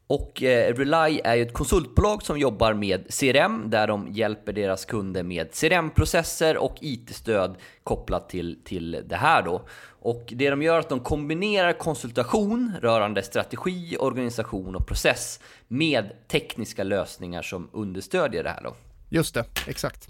Och 0.07 0.43
eh, 0.43 0.74
Rely 0.74 1.21
är 1.24 1.35
ju 1.35 1.41
ett 1.41 1.53
konsultbolag 1.53 2.24
som 2.24 2.39
jobbar 2.39 2.74
med 2.74 3.13
CRM 3.19 3.69
där 3.69 3.88
de 3.88 4.07
hjälper 4.12 4.53
deras 4.53 4.85
kunder 4.85 5.24
med 5.24 5.53
CRM-processer 5.53 6.57
och 6.57 6.75
IT-stöd 6.81 7.55
kopplat 7.83 8.29
till, 8.29 8.59
till 8.65 9.03
det 9.05 9.15
här 9.15 9.43
då. 9.43 9.67
Och 9.88 10.33
det 10.35 10.50
de 10.50 10.62
gör 10.62 10.75
är 10.75 10.79
att 10.79 10.89
de 10.89 11.00
kombinerar 11.00 11.74
konsultation 11.74 12.74
rörande 12.81 13.24
strategi, 13.24 13.97
organisation 14.00 14.75
och 14.75 14.88
process 14.88 15.39
med 15.67 16.27
tekniska 16.27 16.83
lösningar 16.83 17.41
som 17.41 17.69
understödjer 17.74 18.43
det 18.43 18.50
här 18.50 18.63
då. 18.63 18.75
Just 19.09 19.33
det, 19.33 19.45
exakt. 19.67 20.07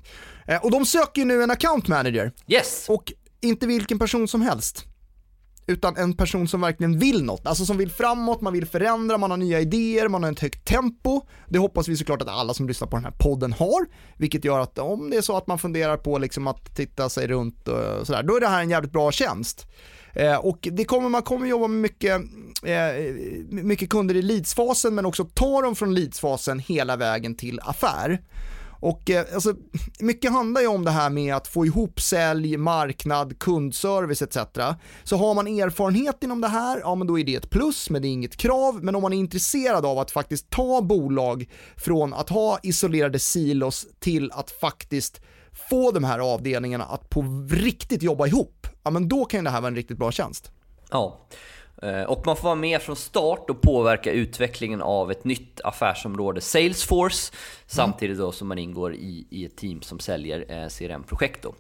Eh, 0.47 0.63
och 0.63 0.71
de 0.71 0.85
söker 0.85 1.21
ju 1.21 1.25
nu 1.25 1.43
en 1.43 1.51
account 1.51 1.87
manager. 1.87 2.31
Yes! 2.47 2.85
Och 2.89 3.13
inte 3.41 3.67
vilken 3.67 3.99
person 3.99 4.27
som 4.27 4.41
helst. 4.41 4.85
Utan 5.67 5.98
en 5.98 6.13
person 6.13 6.48
som 6.48 6.62
verkligen 6.62 7.00
vill 7.00 7.24
något, 7.24 7.48
alltså 7.48 7.65
som 7.65 7.77
vill 7.77 7.91
framåt, 7.91 8.41
man 8.41 8.53
vill 8.53 8.65
förändra, 8.65 9.17
man 9.17 9.31
har 9.31 9.38
nya 9.38 9.60
idéer, 9.60 10.07
man 10.07 10.24
har 10.24 10.31
ett 10.31 10.39
högt 10.39 10.65
tempo. 10.65 11.22
Det 11.50 11.60
hoppas 11.60 11.88
vi 11.88 11.98
såklart 11.98 12.22
att 12.22 12.27
alla 12.27 12.53
som 12.53 12.67
lyssnar 12.67 12.88
på 12.88 12.95
den 12.95 13.05
här 13.05 13.13
podden 13.19 13.53
har, 13.53 13.86
vilket 14.17 14.45
gör 14.45 14.60
att 14.60 14.79
om 14.79 15.10
det 15.10 15.17
är 15.17 15.22
så 15.22 15.38
att 15.38 15.48
man 15.48 15.60
funderar 15.60 15.98
på 15.98 16.17
liksom 16.17 16.48
att 16.48 16.75
titta 16.75 17.10
sig 17.10 17.27
runt 17.27 17.67
och 17.67 18.07
sådär, 18.07 18.24
då 18.24 18.36
är 18.36 18.39
det 18.39 18.48
här 18.48 18.62
en 18.62 18.69
jävligt 18.69 18.91
bra 18.91 19.12
tjänst. 19.12 19.67
Eh, 20.13 20.36
och 20.36 20.67
det 20.72 20.86
kommer, 20.86 21.10
man 21.10 21.22
kommer 21.22 21.48
jobba 21.48 21.67
med 21.67 21.81
mycket, 21.81 22.22
eh, 22.63 23.13
mycket 23.50 23.89
kunder 23.89 24.15
i 24.15 24.22
leadsfasen 24.22 24.95
men 24.95 25.05
också 25.05 25.24
ta 25.24 25.62
dem 25.62 25.75
från 25.75 25.95
leadsfasen 25.95 26.60
hela 26.60 26.95
vägen 26.95 27.36
till 27.36 27.60
affär. 27.63 28.22
Och 28.79 29.10
eh, 29.10 29.25
alltså, 29.34 29.53
mycket 30.00 30.32
handlar 30.32 30.62
ju 30.62 30.67
om 30.67 30.86
det 30.86 30.91
här 30.91 31.10
med 31.10 31.36
att 31.36 31.48
få 31.48 31.65
ihop 31.65 32.01
sälj, 32.01 32.58
marknad, 32.58 33.39
kundservice 33.39 34.22
etc. 34.22 34.38
Så 35.03 35.17
har 35.17 35.34
man 35.34 35.48
erfarenhet 35.48 36.24
inom 36.24 36.41
det 36.41 36.48
här, 36.48 36.79
ja 36.79 36.96
men 36.96 37.08
då 37.08 37.20
är 37.20 37.24
det 37.24 37.36
ett 37.36 37.50
plus, 37.50 37.89
men 37.89 38.01
det 38.01 38.08
är 38.08 38.10
inget 38.10 38.38
krav. 38.38 38.84
Men 38.84 38.96
om 38.96 39.01
man 39.01 39.13
är 39.13 39.17
intresserad 39.17 39.86
av 39.86 40.00
att 40.00 40.12
faktiskt 40.12 40.50
ta 40.50 40.82
bolag 40.82 41.50
från 41.77 42.13
att 42.13 42.29
ha 42.29 42.60
isolerade 42.63 43.20
silos 43.20 43.88
till 44.00 44.32
att 44.32 44.51
faktiskt 44.51 45.22
få 45.70 45.91
de 45.91 46.03
här 46.03 46.20
avdelningarna 46.20 46.86
att 46.86 47.10
på 47.10 47.48
riktigt 47.50 48.03
jobba 48.03 48.27
ihop, 48.27 48.67
ja 48.84 48.91
men 48.91 49.08
då 49.08 49.25
kan 49.25 49.44
det 49.44 49.50
här 49.50 49.62
vara 49.62 49.67
en 49.67 49.75
riktigt 49.75 49.98
bra 49.98 50.12
tjänst. 50.12 50.51
Ja, 50.91 51.27
och 52.08 52.25
man 52.25 52.36
får 52.36 52.44
vara 52.44 52.55
med 52.55 52.82
från 52.82 52.96
start 52.96 53.50
och 53.50 53.62
påverka 53.62 54.12
utvecklingen 54.12 54.82
av 54.82 55.12
ett 55.12 55.24
nytt 55.24 55.62
affärsområde, 55.63 56.41
Salesforce, 56.41 57.34
samtidigt 57.67 58.17
då 58.17 58.32
som 58.32 58.48
man 58.48 58.58
ingår 58.58 58.94
i, 58.94 59.27
i 59.29 59.46
ett 59.46 59.55
team 59.58 59.82
som 59.82 60.00
säljer 60.00 60.46
eh, 60.50 60.70
CRM-projekt. 60.70 61.44
Då. 61.44 61.55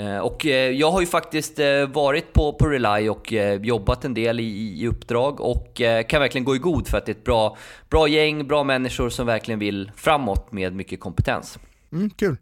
Eh, 0.00 0.18
Och 0.18 0.46
eh, 0.46 0.70
jag 0.70 0.90
har 0.90 1.00
ju 1.00 1.06
faktiskt 1.06 1.58
eh, 1.58 1.86
varit 1.86 2.32
på, 2.32 2.52
på 2.52 2.66
Rely 2.68 3.08
och 3.08 3.32
eh, 3.32 3.62
jobbat 3.62 4.04
en 4.04 4.14
del 4.14 4.40
i, 4.40 4.80
i 4.82 4.88
uppdrag 4.88 5.40
och 5.40 5.80
eh, 5.80 6.06
kan 6.06 6.20
verkligen 6.20 6.44
gå 6.44 6.56
i 6.56 6.58
god 6.58 6.88
för 6.88 6.98
att 6.98 7.06
det 7.06 7.12
är 7.12 7.16
ett 7.16 7.24
bra, 7.24 7.56
bra 7.90 8.08
gäng, 8.08 8.46
bra 8.48 8.64
människor 8.64 9.08
som 9.10 9.26
verkligen 9.26 9.58
vill 9.58 9.92
framåt 9.96 10.52
med 10.52 10.74
mycket 10.74 11.00
kompetens. 11.00 11.58
Mm, 11.92 12.10
kul. 12.10 12.36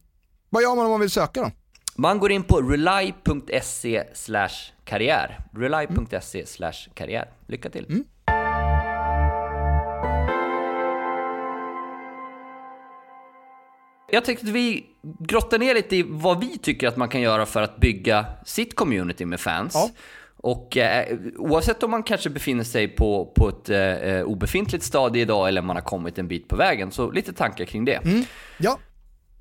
Vad 0.50 0.62
gör 0.62 0.75
man 0.76 0.85
om 0.85 0.90
man 0.90 1.00
vill 1.00 1.11
söka 1.11 1.40
då? 1.40 1.50
Man 1.96 2.18
går 2.18 2.32
in 2.32 2.42
på 2.42 2.61
rely.se 2.61 4.04
karriär. 4.84 5.40
Rely.se 5.52 6.44
karriär. 6.94 7.30
Lycka 7.46 7.70
till! 7.70 8.04
Jag 14.11 14.25
tänkte 14.25 14.46
att 14.46 14.52
vi 14.52 14.87
grottar 15.18 15.58
ner 15.58 15.75
lite 15.75 15.96
i 15.96 16.02
vad 16.02 16.40
vi 16.40 16.58
tycker 16.58 16.88
att 16.88 16.96
man 16.96 17.08
kan 17.08 17.20
göra 17.20 17.46
för 17.46 17.62
att 17.62 17.76
bygga 17.76 18.26
sitt 18.44 18.76
community 18.76 19.25
med 19.25 19.40
fans. 19.40 19.72
Ja. 19.75 19.90
Och 20.37 20.76
eh, 20.76 21.18
oavsett 21.37 21.82
om 21.82 21.90
man 21.90 22.02
kanske 22.02 22.30
befinner 22.30 22.64
sig 22.64 22.88
på, 22.88 23.32
på 23.34 23.49
ett 23.49 23.68
eh, 23.68 24.22
obefintligt 24.22 24.84
stadie 24.84 25.22
idag 25.22 25.49
eller 25.49 25.62
man 25.62 25.76
har 25.76 25.82
kommit 25.82 26.18
en 26.18 26.28
bit 26.28 26.49
på 26.49 26.56
vägen, 26.56 26.92
så 26.92 27.11
lite 27.11 27.32
tankar 27.32 27.64
kring 27.64 27.84
det. 27.84 28.26
Ja, 28.58 28.78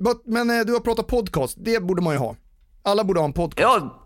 But, 0.03 0.21
men 0.25 0.49
eh, 0.49 0.65
du 0.65 0.73
har 0.73 0.79
pratat 0.79 1.07
podcast, 1.07 1.57
det 1.59 1.83
borde 1.83 2.01
man 2.01 2.13
ju 2.13 2.19
ha. 2.19 2.35
Alla 2.83 3.03
borde 3.03 3.19
ha 3.19 3.25
en 3.25 3.33
podcast. 3.33 3.61
Ja, 3.61 3.97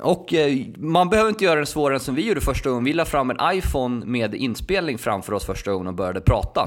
och 0.00 0.34
eh, 0.34 0.66
man 0.76 1.08
behöver 1.08 1.30
inte 1.30 1.44
göra 1.44 1.60
det 1.60 1.66
svårare 1.66 1.96
än 1.96 2.00
som 2.00 2.14
vi 2.14 2.28
gjorde 2.28 2.40
första 2.40 2.68
gången. 2.68 2.84
Vi 2.84 2.92
la 2.92 3.04
fram 3.04 3.30
en 3.30 3.36
iPhone 3.52 4.06
med 4.06 4.34
inspelning 4.34 4.98
framför 4.98 5.32
oss 5.32 5.44
första 5.46 5.72
gången 5.72 5.86
och 5.86 5.94
började 5.94 6.20
prata. 6.20 6.66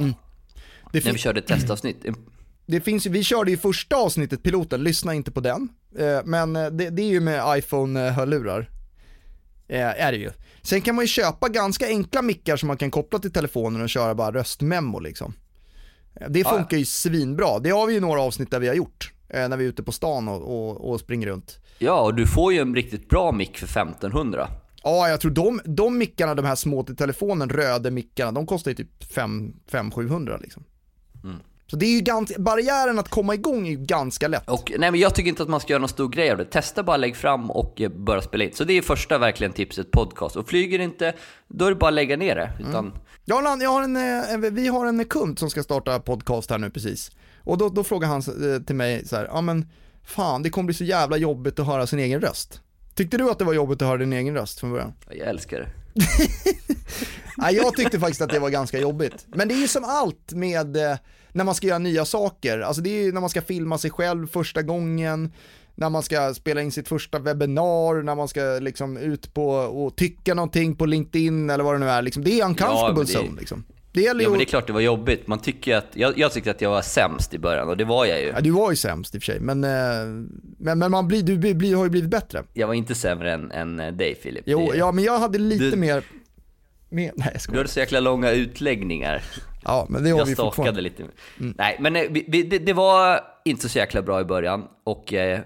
Det, 0.91 1.05
När 1.05 1.11
vi 1.11 1.17
körde 1.19 1.39
ett 1.39 1.47
testavsnitt. 1.47 2.05
det 2.65 2.81
finns 2.81 3.05
vi 3.05 3.23
körde 3.23 3.51
ju 3.51 3.57
första 3.57 3.95
avsnittet, 3.95 4.43
piloten, 4.43 4.83
lyssna 4.83 5.13
inte 5.13 5.31
på 5.31 5.39
den. 5.39 5.69
Eh, 5.97 6.19
men 6.25 6.55
eh, 6.55 6.65
det, 6.65 6.89
det 6.89 7.01
är 7.01 7.09
ju 7.09 7.19
med 7.19 7.57
iPhone-hörlurar. 7.57 8.69
Eh, 9.67 10.05
är 10.05 10.11
det 10.11 10.17
ju. 10.17 10.31
Sen 10.61 10.81
kan 10.81 10.95
man 10.95 11.03
ju 11.03 11.07
köpa 11.07 11.49
ganska 11.49 11.87
enkla 11.87 12.21
mickar 12.21 12.57
som 12.57 12.67
man 12.67 12.77
kan 12.77 12.91
koppla 12.91 13.19
till 13.19 13.31
telefonen 13.31 13.81
och 13.81 13.89
köra 13.89 14.15
bara 14.15 14.31
röstmemo 14.31 14.99
liksom. 14.99 15.33
Det 16.29 16.43
funkar 16.43 16.77
ju 16.77 16.85
svinbra. 16.85 17.59
Det 17.59 17.69
har 17.69 17.87
vi 17.87 17.93
ju 17.93 17.99
några 17.99 18.21
avsnitt 18.21 18.51
där 18.51 18.59
vi 18.59 18.67
har 18.67 18.75
gjort. 18.75 19.13
Eh, 19.29 19.49
När 19.49 19.57
vi 19.57 19.63
är 19.65 19.69
ute 19.69 19.83
på 19.83 19.91
stan 19.91 20.27
och, 20.27 20.41
och, 20.41 20.89
och 20.91 20.99
springer 20.99 21.27
runt. 21.27 21.59
Ja, 21.77 22.01
och 22.01 22.15
du 22.15 22.27
får 22.27 22.53
ju 22.53 22.59
en 22.59 22.75
riktigt 22.75 23.09
bra 23.09 23.31
mick 23.31 23.57
för 23.57 23.65
1500. 23.65 24.47
Ja, 24.83 25.09
jag 25.09 25.19
tror 25.21 25.31
de, 25.31 25.61
de 25.65 25.97
mickarna, 25.97 26.35
de 26.35 26.45
här 26.45 26.55
små 26.55 26.83
till 26.83 26.95
telefonen, 26.95 27.49
röda 27.49 27.91
mickarna, 27.91 28.31
de 28.31 28.45
kostar 28.45 28.71
ju 28.71 28.75
typ 28.75 29.03
500-700 29.13 30.41
liksom. 30.41 30.63
Mm. 31.23 31.35
Så 31.67 31.75
det 31.75 31.85
är 31.85 31.91
ju 31.95 31.99
ganska, 32.01 32.39
barriären 32.39 32.99
att 32.99 33.09
komma 33.09 33.33
igång 33.33 33.67
är 33.67 33.71
ju 33.71 33.77
ganska 33.77 34.27
lätt. 34.27 34.49
Och 34.49 34.71
nej, 34.77 34.91
men 34.91 34.99
jag 34.99 35.15
tycker 35.15 35.29
inte 35.29 35.43
att 35.43 35.49
man 35.49 35.59
ska 35.59 35.73
göra 35.73 35.79
någon 35.79 35.89
stor 35.89 36.09
grej 36.09 36.31
av 36.31 36.37
det. 36.37 36.45
Testa 36.45 36.83
bara, 36.83 36.97
lägg 36.97 37.15
fram 37.15 37.51
och 37.51 37.81
eh, 37.81 37.89
börja 37.89 38.21
spela 38.21 38.43
in. 38.43 38.51
Så 38.53 38.63
det 38.63 38.73
är 38.73 38.81
första 38.81 39.17
verkligen 39.17 39.53
tipset, 39.53 39.91
podcast. 39.91 40.35
Och 40.35 40.49
flyger 40.49 40.79
inte, 40.79 41.13
då 41.47 41.65
är 41.65 41.69
det 41.69 41.75
bara 41.75 41.87
att 41.87 41.93
lägga 41.93 42.17
ner 42.17 42.35
det. 42.35 42.51
Utan, 42.69 42.93
Jag 43.25 43.35
har, 43.41 43.53
en- 43.53 43.61
jag 43.61 43.69
har 43.69 43.83
en, 43.83 43.95
eh, 44.43 44.51
vi 44.51 44.67
har 44.67 44.85
en 44.85 45.05
kund 45.05 45.39
som 45.39 45.49
ska 45.49 45.63
starta 45.63 45.99
podcast 45.99 46.49
här 46.51 46.57
nu 46.57 46.69
precis. 46.69 47.11
Och 47.49 47.57
då, 47.57 47.69
då 47.69 47.83
frågar 47.83 48.07
han 48.07 48.19
eh, 48.53 48.61
till 48.61 48.75
mig 48.75 49.05
så 49.07 49.15
här, 49.15 49.25
ja 49.25 49.41
men 49.41 49.69
fan 50.03 50.43
det 50.43 50.49
kommer 50.49 50.65
bli 50.65 50.73
så 50.73 50.83
jävla 50.83 51.17
jobbigt 51.17 51.59
att 51.59 51.65
höra 51.67 51.87
sin 51.87 51.99
egen 51.99 52.21
röst. 52.21 52.61
Tyckte 52.95 53.17
du 53.17 53.29
att 53.31 53.39
det 53.39 53.45
var 53.45 53.53
jobbigt 53.53 53.81
att 53.81 53.87
höra 53.87 53.97
din 53.97 54.13
egen 54.13 54.35
röst 54.35 54.59
från 54.59 54.71
början? 54.71 54.93
jag 55.09 55.27
älskar 55.27 55.59
det. 55.59 55.69
Nej, 57.37 57.55
jag 57.55 57.75
tyckte 57.75 57.99
faktiskt 57.99 58.21
att 58.21 58.29
det 58.29 58.39
var 58.39 58.49
ganska 58.49 58.79
jobbigt. 58.79 59.25
Men 59.27 59.47
det 59.47 59.53
är 59.53 59.59
ju 59.59 59.67
som 59.67 59.83
allt 59.83 60.33
med 60.33 60.77
eh, 60.77 60.97
när 61.31 61.43
man 61.43 61.55
ska 61.55 61.67
göra 61.67 61.79
nya 61.79 62.05
saker. 62.05 62.59
Alltså 62.59 62.81
det 62.81 62.89
är 62.89 63.03
ju 63.03 63.11
när 63.11 63.21
man 63.21 63.29
ska 63.29 63.41
filma 63.41 63.77
sig 63.77 63.91
själv 63.91 64.27
första 64.27 64.61
gången, 64.61 65.33
när 65.75 65.89
man 65.89 66.03
ska 66.03 66.33
spela 66.33 66.61
in 66.61 66.71
sitt 66.71 66.87
första 66.87 67.19
webbinar, 67.19 68.03
när 68.03 68.15
man 68.15 68.27
ska 68.27 68.41
liksom 68.41 68.97
ut 68.97 69.33
på 69.33 69.49
och 69.51 69.95
tycka 69.95 70.33
någonting 70.33 70.75
på 70.75 70.85
LinkedIn 70.85 71.49
eller 71.49 71.63
vad 71.63 71.75
det 71.75 71.79
nu 71.79 71.89
är. 71.89 72.01
Liksom, 72.01 72.23
det 72.23 72.39
är 72.39 72.45
uncomfortable 72.45 72.93
men 72.95 73.05
det- 73.05 73.13
zone 73.13 73.39
liksom. 73.39 73.63
Det 73.99 74.03
gäller 74.03 74.19
ju 74.19 74.25
Ja, 74.25 74.29
men 74.29 74.39
det 74.39 74.43
är 74.43 74.45
klart 74.45 74.67
det 74.67 74.73
var 74.73 74.79
jobbigt. 74.81 75.27
Man 75.27 75.39
tycker 75.39 75.75
att, 75.77 75.85
jag, 75.93 76.17
jag 76.17 76.31
tyckte 76.31 76.51
att 76.51 76.61
jag 76.61 76.69
var 76.69 76.81
sämst 76.81 77.33
i 77.33 77.39
början 77.39 77.69
och 77.69 77.77
det 77.77 77.85
var 77.85 78.05
jag 78.05 78.21
ju. 78.21 78.27
Ja, 78.27 78.41
du 78.41 78.51
var 78.51 78.69
ju 78.71 78.75
sämst 78.75 79.15
i 79.15 79.17
och 79.17 79.23
för 79.23 79.31
sig, 79.31 79.39
men, 79.39 79.63
eh, 79.63 79.69
men, 80.59 80.79
men 80.79 80.91
man 80.91 81.07
blir, 81.07 81.23
du 81.23 81.37
blir, 81.37 81.53
blir, 81.55 81.75
har 81.75 81.83
ju 81.83 81.89
blivit 81.89 82.09
bättre. 82.09 82.43
Jag 82.53 82.67
var 82.67 82.73
inte 82.73 82.95
sämre 82.95 83.33
än, 83.33 83.51
än 83.51 83.79
eh, 83.79 83.91
dig 83.93 84.15
Filip. 84.15 84.43
Jo, 84.47 84.69
Det- 84.71 84.77
ja, 84.77 84.91
men 84.91 85.03
jag 85.03 85.19
hade 85.19 85.37
lite 85.39 85.63
Du- 85.69 85.75
mer, 85.77 86.03
mer 86.89 87.11
nej 87.15 87.27
jag 87.27 87.33
Du 87.33 87.39
skojar. 87.39 87.57
hade 87.57 87.69
så 87.69 87.79
jäkla 87.79 87.99
långa 87.99 88.31
utläggningar. 88.31 89.23
Ja, 89.63 89.87
men 89.89 90.03
det 90.03 90.09
har 90.09 90.17
Jag 90.17 90.25
vi 90.25 90.35
fortfarande. 90.35 90.81
lite. 90.81 91.03
Nej, 91.37 91.77
men 91.79 91.95
eh, 91.95 92.03
vi, 92.09 92.25
vi, 92.27 92.43
det, 92.43 92.59
det 92.59 92.73
var 92.73 93.19
inte 93.45 93.69
så 93.69 93.77
jäkla 93.77 94.01
bra 94.01 94.21
i 94.21 94.23
början 94.25 94.63
och 94.83 95.13
eh, 95.13 95.39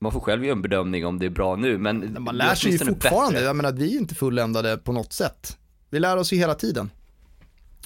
man 0.00 0.12
får 0.12 0.20
själv 0.20 0.44
göra 0.44 0.52
en 0.56 0.62
bedömning 0.62 1.06
om 1.06 1.18
det 1.18 1.26
är 1.26 1.30
bra 1.30 1.56
nu. 1.56 1.78
Men 1.78 2.16
Man 2.20 2.36
lär 2.36 2.54
sig 2.54 2.72
ju 2.72 2.78
fortfarande, 2.78 3.32
bättre. 3.32 3.44
jag 3.46 3.56
menar 3.56 3.72
vi 3.72 3.94
är 3.96 3.98
inte 4.00 4.14
fulländade 4.14 4.76
på 4.76 4.92
något 4.92 5.12
sätt. 5.12 5.56
Vi 5.90 5.98
lär 6.00 6.16
oss 6.16 6.32
ju 6.32 6.36
hela 6.36 6.54
tiden. 6.54 6.90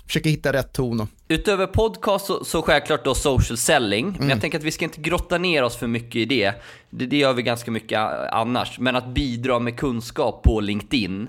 Försöker 0.07 0.31
hitta 0.31 0.53
rätt 0.53 0.73
ton 0.73 1.01
och, 1.01 1.09
Utöver 1.29 1.67
podcast 1.67 2.27
så, 2.27 2.45
så 2.45 2.63
självklart 2.63 3.05
då 3.05 3.15
social 3.15 3.57
selling. 3.57 4.17
Men 4.19 4.29
jag 4.29 4.41
tänker 4.41 4.59
att 4.59 4.65
vi 4.65 4.71
ska 4.71 4.85
inte 4.85 5.01
grotta 5.01 5.39
ner 5.39 5.63
oss 5.63 5.77
för 5.77 5.87
mycket 5.87 6.17
i 6.17 6.25
det. 6.25 6.55
Det, 6.91 7.07
det 7.07 7.17
gör 7.17 7.33
vi 7.33 7.43
ganska 7.43 7.71
mycket 7.71 7.99
annars. 8.33 8.79
Men 8.79 8.97
att 8.97 9.15
bidra 9.15 9.59
med 9.59 9.77
kunskap 9.79 10.43
på 10.43 10.61
LinkedIn, 10.61 11.29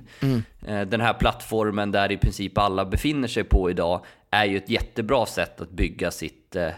eh, 0.67 0.81
den 0.81 1.01
här 1.01 1.13
plattformen 1.13 1.91
där 1.91 2.11
i 2.11 2.17
princip 2.17 2.57
alla 2.57 2.85
befinner 2.85 3.27
sig 3.27 3.43
på 3.43 3.69
idag, 3.69 4.05
är 4.31 4.45
ju 4.45 4.57
ett 4.57 4.69
jättebra 4.69 5.25
sätt 5.25 5.61
att 5.61 5.71
bygga 5.71 6.11
sitt, 6.11 6.55
eh, 6.55 6.63
eh, 6.67 6.71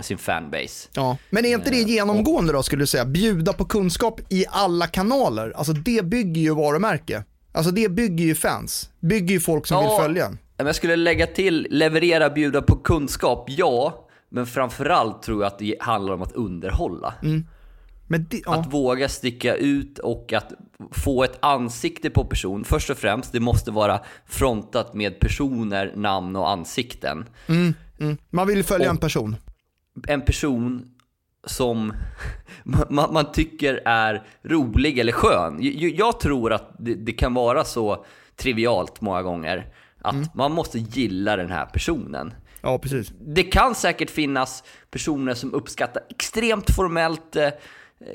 sin 0.00 0.18
fanbase. 0.18 0.88
Ja. 0.94 1.16
Men 1.30 1.44
är 1.44 1.54
inte 1.54 1.70
det 1.70 1.76
genomgående 1.82 2.52
då 2.52 2.62
skulle 2.62 2.82
du 2.82 2.86
säga? 2.86 3.04
Bjuda 3.04 3.52
på 3.52 3.64
kunskap 3.64 4.20
i 4.28 4.44
alla 4.50 4.86
kanaler. 4.86 5.52
Alltså 5.56 5.72
det 5.72 6.04
bygger 6.04 6.40
ju 6.42 6.54
varumärke. 6.54 7.24
Alltså 7.52 7.70
det 7.72 7.88
bygger 7.88 8.24
ju 8.24 8.34
fans. 8.34 8.90
Bygger 9.00 9.34
ju 9.34 9.40
folk 9.40 9.66
som 9.66 9.84
Ja. 9.84 9.90
vill 9.90 10.02
följa 10.04 10.26
en. 10.26 10.38
Jag 10.66 10.74
skulle 10.74 10.96
lägga 10.96 11.26
till 11.26 11.66
leverera, 11.70 12.30
bjuda 12.30 12.62
på 12.62 12.76
kunskap, 12.76 13.44
ja. 13.48 14.04
Men 14.28 14.46
framförallt 14.46 15.22
tror 15.22 15.42
jag 15.42 15.46
att 15.46 15.58
det 15.58 15.76
handlar 15.80 16.14
om 16.14 16.22
att 16.22 16.32
underhålla. 16.32 17.14
Men 18.06 18.26
det, 18.30 18.42
ja. 18.44 18.54
Att 18.54 18.72
våga 18.72 19.08
sticka 19.08 19.54
ut 19.54 19.98
och 19.98 20.32
att 20.32 20.52
få 20.90 21.24
ett 21.24 21.38
ansikte 21.40 22.10
på 22.10 22.24
person. 22.24 22.64
Först 22.64 22.90
och 22.90 22.98
främst, 22.98 23.32
det 23.32 23.40
måste 23.40 23.70
vara 23.70 24.00
frontat 24.26 24.94
med 24.94 25.20
personer, 25.20 25.92
namn 25.96 26.36
och 26.36 26.50
ansikten. 26.50 27.26
mm. 27.98 28.16
Man 28.30 28.46
vill 28.46 28.64
följa 28.64 28.90
en 28.90 28.96
person. 28.96 29.36
En 30.08 30.20
person 30.20 30.90
som 31.46 31.92
man, 32.88 33.12
man 33.12 33.32
tycker 33.32 33.80
är 33.84 34.26
rolig 34.42 34.98
eller 34.98 35.12
skön. 35.12 35.58
Jag, 35.60 35.90
jag 35.90 36.20
tror 36.20 36.52
att 36.52 36.76
det, 36.78 36.94
det 36.94 37.12
kan 37.12 37.34
vara 37.34 37.64
så 37.64 38.04
trivialt 38.36 39.00
många 39.00 39.22
gånger. 39.22 39.72
Att 40.00 40.34
man 40.34 40.52
måste 40.52 40.78
gilla 40.78 41.36
den 41.36 41.50
här 41.50 41.66
personen. 41.66 42.34
Ja, 42.60 42.78
precis. 42.78 43.12
Det 43.20 43.42
kan 43.42 43.74
säkert 43.74 44.10
finnas 44.10 44.64
personer 44.90 45.34
som 45.34 45.54
uppskattar 45.54 46.02
extremt 46.10 46.70
formellt 46.70 47.36
eh, 47.36 47.48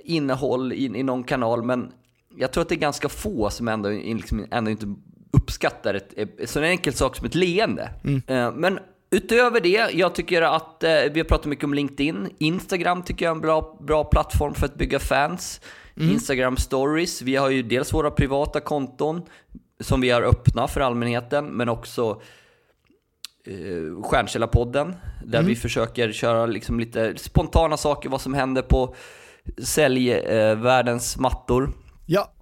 innehåll 0.04 0.74
i, 0.74 0.86
i 0.86 1.04
någon 1.04 1.24
kanal, 1.24 1.64
men 1.64 1.92
jag 2.38 2.52
tror 2.52 2.62
att 2.62 2.70
det 2.70 2.76
är 2.76 2.80
ganska 2.80 3.10
få 3.10 3.50
som 3.50 3.68
ändå, 3.68 3.90
liksom, 3.90 4.46
ändå 4.52 4.72
inte 4.72 4.96
uppskattar 5.32 5.94
ett, 5.94 6.14
ett, 6.18 6.50
så 6.50 6.60
en 6.60 6.66
enkel 6.66 6.94
sak 6.94 7.16
som 7.16 7.26
ett 7.26 7.36
leende. 7.36 7.90
Eh, 8.28 8.52
men 8.52 8.80
utöver 9.12 9.62
det, 9.62 9.92
jag 9.94 10.16
tycker 10.16 10.42
att 10.42 10.84
eh, 10.84 10.90
vi 10.90 11.20
har 11.20 11.24
pratat 11.24 11.46
mycket 11.46 11.66
om 11.66 11.74
LinkedIn. 11.74 12.30
Instagram 12.38 13.04
tycker 13.04 13.26
jag 13.26 13.32
är 13.32 13.36
en 13.36 13.42
bra, 13.42 13.80
bra 13.82 14.04
plattform 14.04 14.54
för 14.54 14.66
att 14.66 14.76
bygga 14.76 15.00
fans. 15.00 15.62
Instagram 15.96 16.58
stories, 16.58 17.22
vi 17.22 17.36
har 17.36 17.50
ju 17.50 17.64
dels 17.64 17.94
våra 17.94 18.12
privata 18.12 18.60
konton 18.60 19.22
som 19.84 20.02
vi 20.02 20.10
har 20.10 20.22
öppna 20.22 20.68
för 20.68 20.82
allmänheten, 20.82 21.46
men 21.46 21.70
också 21.70 22.22
eh, 23.48 24.04
Stjärnkällarpodden, 24.04 24.96
där 25.26 25.44
vi 25.44 25.56
försöker 25.56 26.12
köra 26.12 26.46
liksom 26.46 26.80
lite 26.80 27.14
spontana 27.18 27.78
saker, 27.78 28.10
vad 28.10 28.22
som 28.22 28.34
händer 28.34 28.62
på 28.62 28.96
säljvärldens 29.64 31.18
mattor. 31.18 31.72
Ja. 32.06 32.34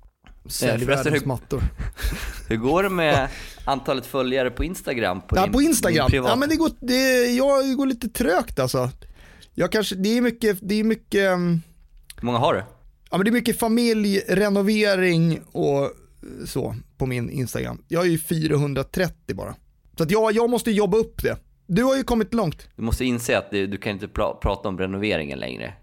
Sälj 0.46 0.92
Eh, 0.92 1.26
mattor. 1.26 1.62
Hur 2.50 2.58
går 2.58 2.84
det 2.84 2.90
med 2.90 3.28
antalet 3.66 4.06
följare 4.06 4.52
på 4.52 4.64
Instagram? 4.64 5.22
På 5.22 5.36
Ja, 5.36 5.44
din- 5.44 5.52
på 5.54 5.62
Instagram. 5.62 6.10
Ja, 6.14 6.36
men 6.36 6.50
det 6.50 6.56
går, 6.56 6.70
det, 6.80 7.26
ja, 7.26 7.62
det 7.62 7.76
går 7.76 7.86
lite 7.86 8.10
trögt 8.10 8.60
alltså. 8.60 8.90
Jag 9.54 9.72
kanske, 9.72 9.96
det 9.96 10.18
är 10.18 10.22
mycket, 10.22 10.58
det 10.62 10.80
är 10.80 10.84
mycket, 10.84 11.28
mm, 11.28 11.62
Hur 12.18 12.26
många 12.26 12.38
har 12.38 12.54
du? 12.54 12.64
ja 13.12 13.18
men 13.18 13.26
det 13.26 13.30
är 13.30 13.34
mycket 13.34 13.60
familj, 13.60 14.20
renovering 14.28 15.42
och 15.52 15.92
så 16.48 16.76
på 17.02 17.06
min 17.08 17.30
Instagram. 17.30 17.84
Jag 17.88 18.06
är 18.06 18.10
ju 18.10 18.18
430 18.18 19.36
bara. 19.36 19.56
Så 19.98 20.04
att 20.04 20.12
jag, 20.12 20.32
jag 20.32 20.50
måste 20.50 20.72
jobba 20.72 20.98
upp 20.98 21.24
det. 21.24 21.38
Du 21.68 21.84
har 21.84 21.98
ju 21.98 22.04
kommit 22.04 22.34
långt. 22.34 22.68
Du 22.76 22.82
måste 22.84 23.06
inse 23.06 23.38
att 23.38 23.52
det, 23.52 23.66
du 23.68 23.78
kan 23.78 23.92
inte 23.92 24.08
pra, 24.08 24.34
prata 24.34 24.70
om 24.70 24.78
renoveringen 24.78 25.40
längre. 25.40 25.74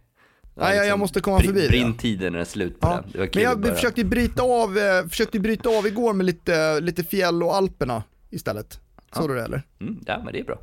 Du 0.55 0.61
Nej, 0.63 0.77
jag- 0.77 0.87
jag 0.87 0.99
måste 0.99 1.21
komma 1.21 1.41
förbi 1.41 1.61
det. 1.61 1.69
Brintiden 1.69 2.35
är 2.35 2.45
slut 2.45 2.81
på 2.81 2.89
Ja. 2.89 3.05
den. 3.13 3.29
Men 3.35 3.43
jag 3.43 3.61
början. 3.61 3.77
försökte 3.77 4.05
bryta 4.05 4.43
av, 4.43 4.79
eh, 4.79 5.09
försökte 5.09 5.41
bryta 5.41 5.69
av 5.69 5.87
igår 5.87 6.13
med 6.13 6.27
lite, 6.27 6.81
lite 6.81 7.05
fjäll 7.05 7.43
och 7.43 7.55
Alperna 7.57 8.03
istället. 8.31 8.81
Såg 9.13 9.29
du 9.29 9.35
det 9.35 9.43
eller? 9.45 9.63
Mm, 9.81 9.99
ja, 10.07 10.21
men 10.25 10.33
det 10.33 10.41
är 10.41 10.45
bra. 10.45 10.59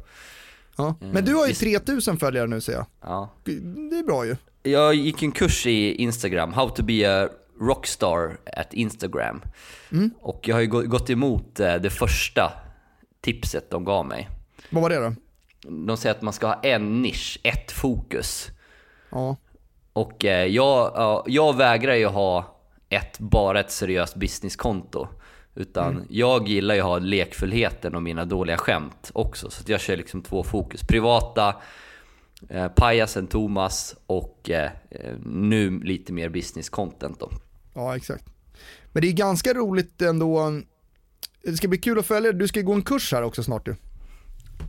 Ja. 0.77 0.95
Men 0.99 1.25
du 1.25 1.33
har 1.35 1.41
ju 1.43 1.47
visst. 1.47 1.61
3000 1.61 2.17
följare 2.17 2.47
nu 2.47 2.61
ser 2.61 2.73
jag. 2.73 2.85
Ja. 3.01 3.33
Det 3.43 3.51
är 3.99 4.03
bra 4.05 4.25
ju. 4.25 4.35
Jag 4.63 4.95
gick 4.95 5.23
en 5.23 5.31
kurs 5.31 5.65
i 5.67 5.93
Instagram, 5.95 6.53
How 6.53 6.69
to 6.69 6.83
be 6.83 7.23
a 7.23 7.29
rockstar 7.59 8.37
at 8.57 8.73
Instagram. 8.73 9.41
Mm. 9.91 10.11
Och 10.21 10.47
jag 10.47 10.55
har 10.55 10.61
ju 10.61 10.67
gå- 10.67 10.81
gått 10.81 11.09
emot 11.09 11.59
eh, 11.59 11.75
det 11.75 11.89
första 11.89 12.53
tipset 13.21 13.71
de 13.71 13.85
gav 13.85 14.05
mig. 14.05 14.29
Vad 14.69 14.83
var 14.83 14.89
det 14.89 14.99
då? 14.99 15.15
De 15.87 15.97
säger 15.97 16.15
att 16.15 16.21
man 16.21 16.33
ska 16.33 16.47
ha 16.47 16.59
en 16.63 17.01
nisch, 17.01 17.39
ett 17.43 17.71
fokus. 17.71 18.47
Ja. 19.09 19.35
Och 19.93 20.25
eh, 20.25 20.45
jag, 20.45 20.91
ja, 20.95 21.23
jag 21.27 21.55
vägrar 21.57 21.95
ju 21.95 22.05
ha 22.05 22.57
ett, 22.89 23.19
bara 23.19 23.59
ett 23.59 23.71
seriöst 23.71 24.15
businesskonto. 24.15 25.07
Utan 25.55 26.05
jag 26.09 26.47
gillar 26.47 26.75
ju 26.75 26.81
att 26.81 26.87
ha 26.87 26.99
lekfullheten 26.99 27.95
och 27.95 28.03
mina 28.03 28.25
dåliga 28.25 28.57
skämt 28.57 29.11
också. 29.13 29.49
Så 29.49 29.63
jag 29.67 29.81
kör 29.81 29.97
liksom 29.97 30.21
två 30.21 30.43
fokus. 30.43 30.81
Privata, 30.87 31.55
eh, 32.49 32.67
pajasen 32.67 33.27
Thomas 33.27 33.95
och 34.07 34.49
eh, 34.49 34.71
eh, 34.89 35.15
nu 35.25 35.79
lite 35.79 36.13
mer 36.13 36.29
business 36.29 36.69
content 36.69 37.19
då. 37.19 37.29
Ja, 37.75 37.95
exakt. 37.95 38.25
Men 38.91 39.01
det 39.01 39.07
är 39.07 39.11
ganska 39.13 39.53
roligt 39.53 40.01
ändå. 40.01 40.61
Det 41.43 41.57
ska 41.57 41.67
bli 41.67 41.77
kul 41.77 41.99
att 41.99 42.05
följa. 42.05 42.31
Du 42.31 42.47
ska 42.47 42.61
gå 42.61 42.73
en 42.73 42.81
kurs 42.81 43.11
här 43.11 43.21
också 43.23 43.43
snart 43.43 43.65
du. 43.65 43.75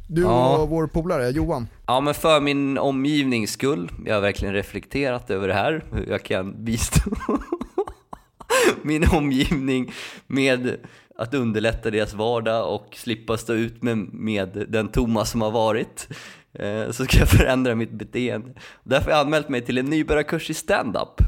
Du 0.08 0.22
Ja. 0.22 0.56
och 0.58 0.68
vår 0.68 0.86
polare 0.86 1.30
Johan. 1.30 1.68
Ja 1.86 2.00
men 2.00 2.14
för 2.14 2.40
min 2.40 2.78
omgivnings 2.78 3.50
skull, 3.50 3.90
jag 4.06 4.14
har 4.14 4.20
verkligen 4.20 4.54
reflekterat 4.54 5.30
över 5.30 5.48
det 5.48 5.54
här, 5.54 5.84
hur 5.92 6.06
jag 6.06 6.22
kan 6.22 6.64
bistå 6.64 7.10
min 8.82 9.04
omgivning 9.12 9.92
med 10.26 10.76
att 11.18 11.34
underlätta 11.34 11.90
deras 11.90 12.14
vardag 12.14 12.74
och 12.74 12.96
slippa 12.96 13.36
stå 13.36 13.52
ut 13.52 13.82
med, 13.82 13.98
med 14.14 14.64
den 14.68 14.88
Thomas 14.88 15.30
som 15.30 15.40
har 15.42 15.50
varit. 15.50 16.08
Eh, 16.52 16.90
Så 16.90 17.04
ska 17.04 17.18
jag 17.18 17.28
förändra 17.28 17.74
mitt 17.74 17.92
beteende. 17.92 18.52
Därför 18.84 19.04
har 19.10 19.18
jag 19.18 19.24
anmält 19.26 19.48
mig 19.48 19.62
till 19.62 19.78
en 19.78 19.86
nybörjarkurs 19.86 20.50
i 20.50 20.54
stand-up. 20.54 21.20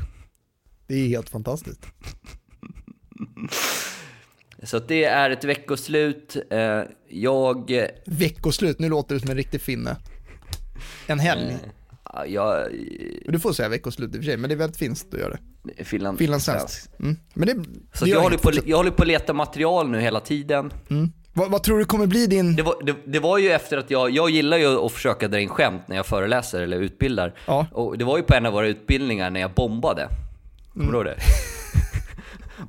Det 0.88 0.94
är 0.94 1.08
helt 1.08 1.30
fantastiskt. 1.30 1.86
Så 4.62 4.78
det 4.78 5.04
är 5.04 5.30
ett 5.30 5.44
veckoslut. 5.44 6.36
Eh, 6.50 6.82
Jag, 7.08 7.70
eh, 7.70 7.84
Veckoslut, 8.06 8.78
nu 8.78 8.88
låter 8.88 9.14
du 9.14 9.20
som 9.20 9.30
en 9.30 9.36
riktig 9.36 9.60
finne. 9.60 9.96
En 11.06 11.18
helg. 11.18 11.56
ja, 12.04 12.26
jag, 12.26 12.68
Du 13.24 13.38
får 13.38 13.52
säga 13.52 13.68
veckoslut 13.68 14.10
i 14.14 14.18
och 14.18 14.22
för 14.22 14.24
sig, 14.30 14.36
men 14.36 14.48
det 14.50 14.54
är 14.54 14.56
väldigt 14.56 14.76
finskt 14.78 15.14
att 15.14 15.20
göra 15.20 15.36
det. 15.62 15.84
Finland, 15.84 16.18
Finlandssvenskt. 16.18 16.90
Mm. 17.00 17.16
Men 17.34 17.46
det, 17.48 17.64
Så 17.92 18.04
det 18.04 18.10
jag, 18.10 18.20
håller 18.20 18.38
på, 18.38 18.50
jag 18.66 18.76
håller 18.76 18.90
på 18.90 19.02
att 19.02 19.08
leta 19.08 19.32
material 19.32 19.90
nu 19.90 20.00
hela 20.00 20.20
tiden. 20.20 20.72
Mm. 20.90 21.12
Vad, 21.32 21.50
vad 21.50 21.62
tror 21.62 21.78
du 21.78 21.84
kommer 21.84 22.06
bli 22.06 22.26
din... 22.26 22.56
Det 22.56 22.62
var, 22.62 22.82
det, 22.82 22.94
det 23.06 23.18
var 23.18 23.38
ju 23.38 23.50
efter 23.50 23.78
att 23.78 23.90
jag, 23.90 24.10
jag 24.10 24.30
gillar 24.30 24.56
ju 24.58 24.78
att 24.86 24.92
försöka 24.92 25.28
dra 25.28 25.40
in 25.40 25.48
skämt 25.48 25.82
när 25.88 25.96
jag 25.96 26.06
föreläser 26.06 26.62
eller 26.62 26.76
utbildar. 26.80 27.34
Ja. 27.46 27.66
Och 27.72 27.98
det 27.98 28.04
var 28.04 28.16
ju 28.16 28.22
på 28.22 28.34
en 28.34 28.46
av 28.46 28.52
våra 28.52 28.66
utbildningar 28.68 29.30
när 29.30 29.40
jag 29.40 29.50
bombade. 29.54 30.08
Kommer 30.78 30.92
du 30.92 30.98
ihåg 30.98 31.04
det? 31.04 31.18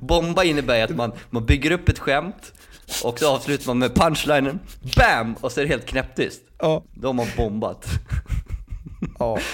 Bomba 0.00 0.44
innebär 0.44 0.84
att 0.84 0.96
man, 0.96 1.12
man 1.30 1.46
bygger 1.46 1.70
upp 1.70 1.88
ett 1.88 1.98
skämt 1.98 2.52
och 3.04 3.18
så 3.18 3.34
avslutar 3.34 3.66
man 3.66 3.78
med 3.78 3.94
punchlinen, 3.94 4.60
BAM! 4.96 5.34
Och 5.40 5.52
så 5.52 5.60
är 5.60 5.64
det 5.64 5.70
helt 5.70 5.86
knäpptyst. 5.86 6.42
Ja. 6.58 6.82
Då 6.94 7.08
har 7.08 7.12
man 7.12 7.26
bombat. 7.36 7.86
ja. 9.18 9.38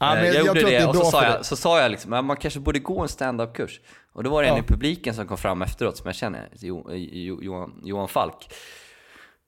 Ja, 0.00 0.16
Eh, 0.16 0.22
men 0.22 0.32
jag, 0.34 0.46
gjorde 0.46 0.60
att 0.60 0.66
det, 0.66 0.76
är 0.76 0.88
och 0.88 0.96
så 0.96 1.04
sa, 1.04 1.24
jag, 1.24 1.46
så 1.46 1.56
sa 1.56 1.80
jag 1.80 1.90
liksom, 1.90 2.12
att 2.12 2.24
man 2.24 2.36
kanske 2.36 2.60
borde 2.60 2.78
gå 2.78 3.02
en 3.02 3.08
stand-up-kurs. 3.08 3.80
Och 4.12 4.24
då 4.24 4.30
var 4.30 4.42
det 4.42 4.48
en 4.48 4.56
Ja. 4.56 4.62
i 4.62 4.66
publiken 4.66 5.14
som 5.14 5.26
kom 5.26 5.38
fram 5.38 5.62
efteråt 5.62 5.96
som 5.96 6.06
jag 6.06 6.14
känner, 6.14 6.48
jo, 6.60 6.86
jo, 6.92 7.42
Johan, 7.42 7.80
Johan 7.84 8.08
Falk. 8.08 8.52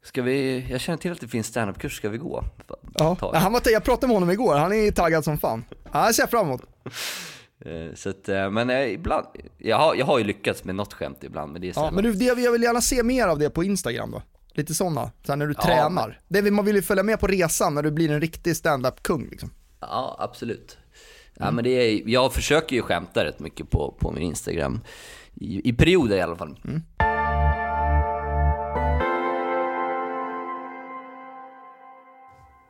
Ska 0.04 0.22
vi, 0.22 0.66
jag 0.70 0.80
känner 0.80 0.96
till 0.98 1.12
att 1.12 1.20
det 1.20 1.28
finns 1.28 1.46
stand-up-kurs, 1.46 1.96
ska 1.96 2.08
vi 2.08 2.18
gå? 2.18 2.44
Ja. 2.94 3.16
Han 3.34 3.52
var, 3.52 3.62
jag 3.64 3.84
pratade 3.84 4.06
med 4.06 4.16
honom 4.16 4.30
igår, 4.30 4.54
han 4.56 4.72
är 4.72 4.90
taggad 4.90 5.24
som 5.24 5.38
fan. 5.38 5.64
Ja, 5.92 6.04
jag 6.06 6.14
ser 6.14 6.26
fram 6.26 6.46
emot. 6.46 6.62
Eh, 7.66 7.94
Så 7.94 8.10
att, 8.10 8.28
eh, 8.28 8.50
men 8.50 8.70
eh, 8.70 8.92
ibland, 8.92 9.26
jag 9.58 9.76
har, 9.78 9.94
jag 9.94 10.06
har 10.06 10.18
ju 10.18 10.24
lyckats 10.24 10.64
med 10.64 10.74
något 10.74 10.92
skämt 10.94 11.18
ibland, 11.24 11.52
men 11.52 11.60
det 11.62 11.68
är 11.68 11.72
Ja, 11.76 11.90
men 11.90 12.04
du, 12.04 12.12
det, 12.12 12.24
jag 12.24 12.52
vill 12.52 12.62
gärna 12.62 12.80
se 12.80 13.02
mer 13.02 13.26
av 13.28 13.38
det 13.38 13.50
på 13.50 13.64
Instagram 13.64 14.10
då. 14.10 14.22
Lite 14.54 14.74
sådana, 14.74 15.10
så 15.26 15.36
när 15.36 15.46
du 15.46 15.54
Ja, 15.58 15.62
tränar. 15.64 16.20
Det 16.28 16.50
man 16.50 16.64
vill 16.64 16.76
ju 16.76 16.82
följa 16.82 17.02
med 17.02 17.20
på 17.20 17.26
resan 17.26 17.74
när 17.74 17.82
du 17.82 17.90
blir 17.90 18.10
en 18.10 18.20
riktig 18.20 18.56
stand-up-kung 18.56 19.28
liksom. 19.30 19.50
Ja, 19.80 20.16
absolut. 20.18 20.78
Ja, 21.34 21.42
Mm. 21.42 21.54
men 21.54 21.64
det 21.64 21.70
är, 21.70 22.02
jag 22.08 22.32
försöker 22.32 22.76
ju 22.76 22.82
skämta 22.82 23.24
rätt 23.24 23.40
mycket 23.40 23.70
på, 23.70 23.96
på 24.00 24.10
min 24.12 24.22
Instagram. 24.22 24.80
I, 25.34 25.68
I 25.68 25.72
perioder 25.72 26.16
i 26.16 26.20
alla 26.20 26.36
fall. 26.36 26.60
Mm. 26.64 26.82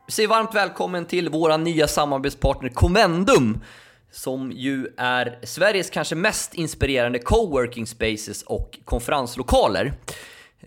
Säg 0.07 0.27
varmt 0.27 0.55
välkommen 0.55 1.05
till 1.05 1.29
våra 1.29 1.57
nya 1.57 1.87
samarbetspartner 1.87 2.69
Commendum 2.69 3.59
som 4.11 4.51
ju 4.51 4.87
är 4.97 5.39
Sveriges 5.43 5.89
kanske 5.89 6.15
mest 6.15 6.53
inspirerande 6.53 7.19
coworking 7.19 7.87
spaces 7.87 8.43
och 8.43 8.79
konferenslokaler. 8.85 9.93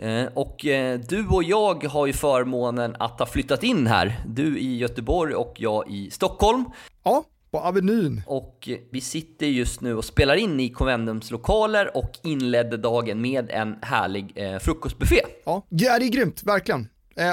Eh, 0.01 0.25
Och 0.35 0.67
eh, 0.67 1.01
du 1.09 1.27
och 1.29 1.45
jag 1.45 1.85
har 1.85 2.07
ju 2.07 2.13
förmånen 2.13 2.97
att 2.99 3.19
ha 3.19 3.27
flyttat 3.27 3.63
in 3.63 3.87
här. 3.87 4.21
Du 4.27 4.59
i 4.59 4.77
Göteborg 4.77 5.35
och 5.35 5.55
jag 5.59 5.91
i 5.91 6.11
Stockholm. 6.11 6.65
Ja, 7.03 7.25
på 7.51 7.61
Avenyn. 7.61 8.23
Och 8.27 8.69
eh, 8.69 8.79
vi 8.91 9.01
sitter 9.01 9.47
just 9.47 9.81
nu 9.81 9.97
och 9.97 10.05
spelar 10.05 10.35
in 10.37 10.61
i 10.61 10.71
Convendums 10.71 11.31
lokaler 11.31 11.97
och 11.97 12.11
inledde 12.23 12.77
dagen 12.77 13.21
med 13.21 13.51
en 13.51 13.77
härlig 13.83 14.35
frukostbuffé. 14.61 15.21
Ja, 15.45 15.67
det 15.69 15.87
är 15.87 16.01
grymt, 16.01 16.43
verkligen. 16.43 16.89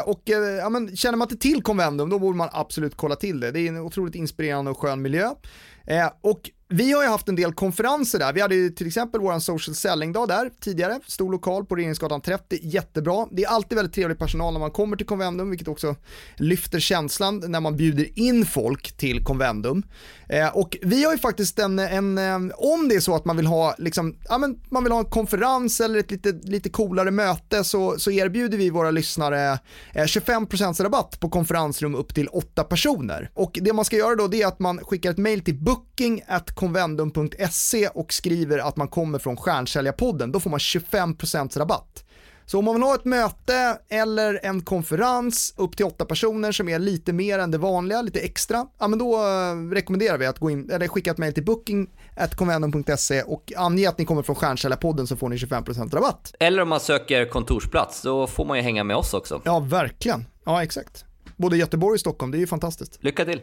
Och 0.06 0.21
ja, 0.26 0.69
men, 0.69 0.95
känner 0.97 1.17
man 1.17 1.26
inte 1.26 1.41
till 1.41 1.63
Convendum 1.63 2.10
då 2.10 2.19
borde 2.19 2.38
man 2.38 2.50
absolut 2.52 2.95
kolla 2.95 3.15
till 3.15 3.39
det. 3.39 3.52
Det 3.52 3.60
är 3.60 3.67
en 3.67 3.78
otroligt 3.78 4.15
inspirerande 4.15 4.71
och 4.71 4.78
skön 4.78 5.02
miljö. 5.02 5.30
Eh, 5.88 6.12
och 6.22 6.50
vi 6.72 6.92
har 6.92 7.04
ju 7.04 7.10
haft 7.10 7.30
en 7.30 7.36
del 7.36 7.54
konferenser 7.54 8.20
där. 8.20 8.34
Vi 8.34 8.42
hade 8.42 8.56
ju 8.56 8.70
till 8.70 8.88
exempel 8.88 9.22
vår 9.22 9.40
social 9.40 9.76
selling-dag 9.76 10.28
där 10.28 10.50
tidigare, 10.60 11.00
stor 11.08 11.32
lokal 11.32 11.66
på 11.66 11.76
Regeringsgatan 11.76 12.22
30, 12.22 12.60
jättebra. 12.64 13.28
Det 13.32 13.44
är 13.44 13.48
alltid 13.48 13.76
väldigt 13.76 13.96
trevlig 13.96 14.18
personal 14.18 14.54
när 14.54 14.60
man 14.60 14.72
kommer 14.72 14.98
till 14.98 15.06
Convendum, 15.06 15.50
vilket 15.50 15.68
också 15.68 15.96
lyfter 16.36 16.80
känslan 16.80 17.44
när 17.48 17.60
man 17.60 17.78
bjuder 17.78 18.20
in 18.20 18.46
folk 18.46 18.98
till 18.98 19.24
Convendum. 19.24 19.84
Eh, 20.30 20.58
och 20.58 20.78
vi 20.82 21.04
har 21.04 21.12
ju 21.12 21.18
faktiskt 21.18 21.60
en, 21.60 21.80
en, 21.80 22.18
eh, 22.18 22.56
om 22.58 22.88
det 22.90 22.96
är 22.96 23.00
så 23.00 23.16
att 23.16 23.26
man 23.26 23.38
vill 23.38 23.48
ha, 23.48 23.76
liksom, 23.78 24.16
ja, 24.30 24.38
men 24.38 24.60
man 24.70 24.84
vill 24.84 24.94
ha 24.94 25.00
en 25.00 25.06
konferens 25.06 25.82
eller 25.82 26.00
ett 26.00 26.12
lite, 26.12 26.32
lite 26.32 26.70
coolare 26.70 27.12
möte 27.12 27.64
så, 27.64 28.00
så 28.00 28.12
erbjuder 28.12 28.58
vi 28.58 28.70
våra 28.70 28.92
lyssnare 28.92 29.60
eh, 29.94 30.04
25% 30.04 30.84
rabatt 30.84 31.20
på 31.20 31.30
konferensrum 31.30 31.96
upp 31.96 32.16
till 32.16 32.28
8 32.28 32.64
personer. 32.64 33.30
Och 33.34 33.60
det 33.62 33.74
man 33.74 33.86
ska 33.86 33.96
göra 33.96 34.16
då 34.16 34.28
det 34.28 34.42
är 34.42 34.48
att 34.48 34.60
man 34.60 34.78
skickar 34.78 35.12
ett 35.12 35.18
mail 35.18 35.42
till 35.42 35.56
booking 35.56 36.22
at 36.28 36.56
convendum.se 36.62 37.88
och 37.88 38.13
skriver 38.13 38.58
att 38.58 38.78
man 38.78 38.88
kommer 38.88 39.19
från 39.19 39.38
Stjärnsäljarpodden, 39.38 40.32
då 40.32 40.39
får 40.39 40.50
man 40.50 40.60
25% 40.60 41.60
rabatt. 41.60 42.04
Så 42.45 42.60
om 42.60 42.65
man 42.65 42.76
vill 42.76 42.84
ha 42.84 42.95
ett 42.95 43.06
möte 43.06 43.78
eller 43.89 44.39
en 44.43 44.62
konferens 44.62 45.54
upp 45.58 45.78
till 45.78 45.86
åtta 45.86 46.06
personer 46.06 46.52
som 46.52 46.69
är 46.69 46.80
lite 46.80 47.13
mer 47.13 47.39
än 47.39 47.52
det 47.52 47.58
vanliga, 47.58 48.02
lite 48.02 48.19
extra, 48.19 48.67
ja 48.80 48.88
men 48.88 49.00
då 49.00 49.15
eh, 49.15 49.74
rekommenderar 49.74 50.17
vi 50.17 50.26
att 50.26 50.39
gå 50.39 50.50
in, 50.50 50.69
eller 50.69 50.88
skicka 50.88 51.12
ett 51.12 51.17
mejl 51.17 51.34
till 51.34 51.45
booking.convendum.se 51.45 53.21
och 53.21 53.54
ange 53.58 53.89
att 53.89 53.97
ni 53.97 54.06
kommer 54.06 54.24
från 54.24 54.36
Stjärnsäljarpodden 54.36 55.08
så 55.08 55.15
får 55.15 55.30
ni 55.30 55.36
25% 55.36 55.95
rabatt. 55.95 56.34
Eller 56.39 56.62
om 56.62 56.69
man 56.69 56.80
söker 56.80 57.26
kontorsplats, 57.26 58.02
då 58.02 58.28
får 58.28 58.45
man 58.45 58.58
ju 58.58 58.63
hänga 58.63 58.84
med 58.84 58.95
oss 58.95 59.13
också. 59.13 59.41
Ja, 59.43 59.60
verkligen. 59.60 60.26
Ja, 60.45 60.63
exakt. 60.63 61.06
Både 61.38 61.58
Göteborg 61.58 61.93
och 61.93 62.00
Stockholm, 62.00 62.32
det 62.32 62.38
är 62.38 62.39
ju 62.39 62.47
fantastiskt. 62.47 63.04
Lycka 63.04 63.26
till! 63.26 63.41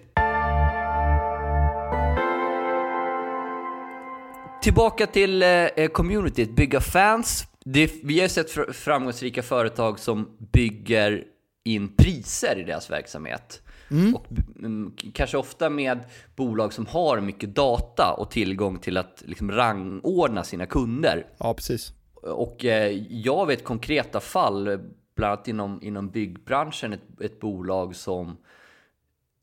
Tillbaka 4.63 5.07
till 5.07 5.43
eh, 5.43 5.89
communityt, 5.93 6.51
bygga 6.51 6.81
fans. 6.81 7.47
Det, 7.65 7.93
vi 8.03 8.19
har 8.19 8.23
ju 8.23 8.29
sett 8.29 8.51
fr 8.51 8.73
framgångsrika 8.73 9.43
företag 9.43 9.99
som 9.99 10.37
bygger 10.53 11.25
in 11.65 11.97
priser 11.97 12.59
i 12.59 12.63
deras 12.63 12.91
verksamhet. 12.91 13.63
Mm. 13.91 14.15
Och 14.15 14.27
mm, 14.59 14.93
kanske 15.15 15.37
ofta 15.37 15.71
med 15.71 15.99
bolag 16.37 16.73
som 16.73 16.87
har 16.87 17.21
mycket 17.21 17.55
data 17.55 18.15
och 18.19 18.31
tillgång 18.31 18.79
till 18.79 18.97
att 18.97 19.23
liksom 19.27 19.53
rangordna 19.53 20.45
sina 20.45 20.67
kunder. 20.67 21.27
Ja, 21.39 21.55
precis. 21.55 21.93
Och 22.23 22.65
eh, 22.65 22.93
jag 23.11 23.47
vet 23.47 23.65
konkreta 23.65 24.21
fall, 24.21 24.79
bland 25.17 25.33
annat 25.33 25.49
inom, 25.49 25.83
inom 25.83 26.11
byggbranschen, 26.11 26.93
ett, 26.93 27.21
ett 27.21 27.41
bolag 27.41 27.97
som 27.97 28.37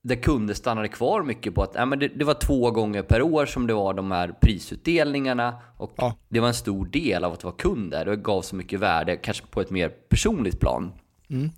där 0.08 0.16
kunder 0.16 0.54
stannade 0.54 0.88
kvar 0.88 1.24
mycket 1.24 1.56
på 1.56 1.64
att 1.64 1.76
äh, 1.76 1.86
men 1.86 2.00
det, 2.00 2.08
det, 2.08 2.26
var 2.26 2.34
två 2.34 2.72
gånger 2.72 3.02
per 3.04 3.22
år 3.22 3.46
som 3.46 3.68
det 3.68 3.74
var 3.74 3.94
de 3.94 4.12
här 4.12 4.36
prisutdelningarna 4.42 5.56
och 5.78 5.94
ja. 5.96 6.16
det 6.30 6.40
var 6.40 6.48
en 6.48 6.54
stor 6.54 6.86
del 6.86 7.24
av 7.24 7.34
att 7.34 7.44
vara 7.44 7.56
kund 7.56 7.92
där. 7.92 8.06
Det 8.06 8.16
gav 8.16 8.42
så 8.42 8.56
mycket 8.56 8.80
värde, 8.80 9.16
kanske 9.18 9.46
på 9.46 9.62
ett 9.62 9.70
mer 9.70 9.90
personligt 9.90 10.60
plan. 10.60 10.92
Mm. 11.30 11.52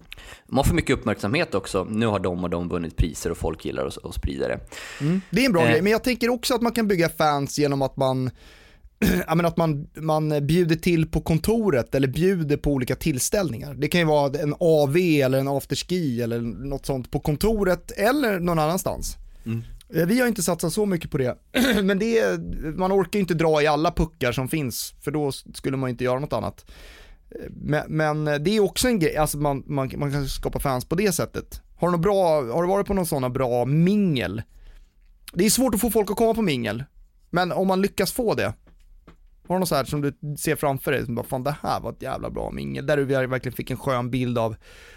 Man 0.46 0.66
får 0.66 0.76
mycket 0.76 0.98
uppmärksamhet 0.98 1.56
också. 1.56 1.88
Nu 1.90 2.06
har 2.06 2.20
de 2.20 2.44
och 2.44 2.50
de 2.50 2.70
vunnit 2.70 2.98
priser 2.98 3.32
och 3.32 3.38
folk 3.38 3.66
gillar 3.66 3.86
att, 3.86 4.16
sprida 4.16 4.48
det. 4.48 4.60
Mm. 5.02 5.22
Det 5.30 5.42
är 5.42 5.46
en 5.46 5.52
bra 5.52 5.62
eh. 5.62 5.70
grej, 5.70 5.82
men 5.82 5.92
jag 5.92 6.04
tänker 6.04 6.30
också 6.30 6.56
att 6.56 6.62
man 6.62 6.72
kan 6.72 6.88
bygga 6.88 7.10
fans 7.10 7.60
genom 7.60 7.82
att 7.82 7.98
man 7.98 8.30
att 9.28 9.58
man, 9.58 9.88
man 9.94 10.48
bjuder 10.48 10.76
till 10.76 11.08
på 11.08 11.22
kontoret 11.22 11.96
eller 11.96 12.08
bjuder 12.08 12.58
på 12.58 12.72
olika 12.72 12.96
tillställningar. 12.96 13.74
Det 13.74 13.88
kan 13.88 14.02
ju 14.02 14.08
vara 14.08 14.40
en 14.40 14.56
AV 14.60 14.98
eller 14.98 15.40
en 15.40 15.48
afterski 15.48 16.22
eller 16.22 16.42
något 16.42 16.86
sånt 16.86 17.12
på 17.12 17.20
kontoret 17.20 17.92
eller 17.92 18.40
någon 18.40 18.60
annanstans. 18.60 19.18
Mm. 19.46 19.64
Eh, 19.96 20.06
vi 20.06 20.20
har 20.20 20.28
inte 20.28 20.44
satsat 20.44 20.74
så 20.74 20.86
mycket 20.86 21.12
på 21.12 21.18
det, 21.18 21.38
men 21.84 22.00
det 22.00 22.20
är, 22.20 22.38
man 22.78 22.92
orkar 22.92 23.20
inte 23.20 23.34
dra 23.34 23.62
i 23.62 23.68
alla 23.68 23.92
puckar 23.92 24.32
som 24.32 24.48
finns, 24.48 24.94
för 25.02 25.12
då 25.12 25.32
skulle 25.32 25.78
man 25.78 25.90
inte 25.90 26.04
göra 26.04 26.20
något 26.20 26.34
annat. 26.34 26.66
Eh, 27.30 27.52
men, 27.52 27.84
men 27.88 28.44
det 28.44 28.50
är 28.50 28.60
också 28.60 28.88
en 28.88 29.00
grej, 29.00 29.18
alltså 29.18 29.38
man, 29.38 29.64
man, 29.66 29.92
man 29.98 30.12
kan 30.12 30.28
skapa 30.28 30.60
fans 30.60 30.86
på 30.86 30.96
det 30.96 31.12
sättet. 31.12 31.62
Har 31.80 31.92
du, 31.92 31.98
bra, 31.98 32.42
har 32.54 32.62
du 32.62 32.68
varit 32.68 32.88
på 32.88 32.94
någon 32.94 33.06
sådana 33.06 33.30
bra 33.30 33.66
mingel? 33.66 34.42
Det 35.34 35.46
är 35.46 35.50
svårt 35.50 35.76
att 35.76 35.82
få 35.82 35.90
folk 35.90 36.12
att 36.12 36.18
komma 36.18 36.34
på 36.34 36.42
mingel, 36.42 36.84
men 37.30 37.52
om 37.52 37.68
man 37.68 37.82
lyckas 37.82 38.12
få 38.12 38.34
det, 38.34 38.54
har 39.48 39.56
du 39.56 39.60
något 39.60 39.70
så 39.70 39.76
här 39.76 39.84
som 39.84 40.02
du 40.02 40.14
ser 40.38 40.56
framför 40.56 40.92
dig, 40.92 41.06
som 41.06 41.16
bara 41.16 41.26
fan 41.26 41.44
det 41.44 41.56
här 41.64 41.80
var 41.80 41.92
ett 41.92 42.02
jävla 42.02 42.30
bra 42.30 42.52
mingel, 42.52 42.86
där 42.86 42.98
du 42.98 43.06
verkligen 43.06 43.56
fick 43.56 43.72
en 43.72 43.78
skön 43.78 44.10
bild 44.10 44.38
av 44.38 44.56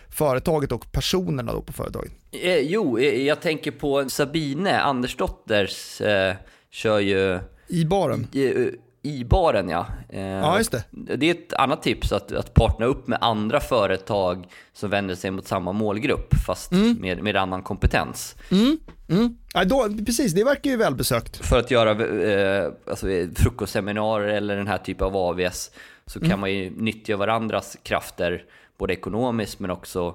företaget 0.08 0.72
och 0.72 0.92
personerna 0.92 1.52
då 1.52 1.62
på 1.62 1.72
företaget? 1.72 2.12
Eh, 2.32 2.58
jo, 2.58 2.98
eh, 2.98 3.26
jag 3.26 3.40
tänker 3.40 3.70
på 3.70 4.08
Sabine 4.08 4.80
Andersdotters, 4.80 6.00
eh, 6.00 6.34
kör 6.70 6.98
ju... 6.98 7.38
I 7.68 7.84
baren? 7.84 8.26
I, 8.32 8.70
i 9.02 9.24
baren 9.24 9.68
ja. 9.68 9.86
Eh, 10.08 10.20
ja, 10.20 10.60
det. 10.70 11.16
Det 11.16 11.26
är 11.26 11.34
ett 11.34 11.52
annat 11.52 11.82
tips, 11.82 12.12
att, 12.12 12.32
att 12.32 12.54
partnera 12.54 12.88
upp 12.88 13.06
med 13.06 13.18
andra 13.20 13.60
företag 13.60 14.46
som 14.72 14.90
vänder 14.90 15.14
sig 15.14 15.30
mot 15.30 15.46
samma 15.46 15.72
målgrupp, 15.72 16.34
fast 16.46 16.72
mm. 16.72 16.96
med, 17.00 17.22
med 17.22 17.36
annan 17.36 17.62
kompetens. 17.62 18.36
Mm. 18.50 18.78
Mm. 19.08 19.36
Ja, 19.54 19.64
då, 19.64 19.88
precis, 20.06 20.32
det 20.32 20.44
verkar 20.44 20.70
ju 20.70 20.76
välbesökt. 20.76 21.46
För 21.46 21.58
att 21.58 21.70
göra 21.70 21.90
eh, 22.22 22.72
alltså, 22.86 23.06
frukostseminarier 23.34 24.28
eller 24.28 24.56
den 24.56 24.66
här 24.66 24.78
typen 24.78 25.06
av 25.06 25.16
AVS 25.16 25.70
så 26.06 26.18
kan 26.18 26.26
mm. 26.26 26.40
man 26.40 26.52
ju 26.52 26.70
nyttja 26.70 27.16
varandras 27.16 27.76
krafter, 27.82 28.44
både 28.78 28.92
ekonomiskt 28.92 29.60
men 29.60 29.70
också 29.70 30.14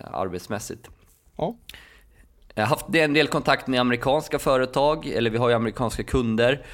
ja, 0.00 0.06
arbetsmässigt. 0.06 0.88
Ja. 1.36 1.56
Jag 2.54 2.62
har 2.62 2.68
haft 2.68 2.94
en 2.94 3.12
del 3.12 3.28
kontakt 3.28 3.66
med 3.66 3.80
amerikanska 3.80 4.38
företag, 4.38 5.06
eller 5.06 5.30
vi 5.30 5.38
har 5.38 5.48
ju 5.48 5.54
amerikanska 5.54 6.02
kunder. 6.02 6.64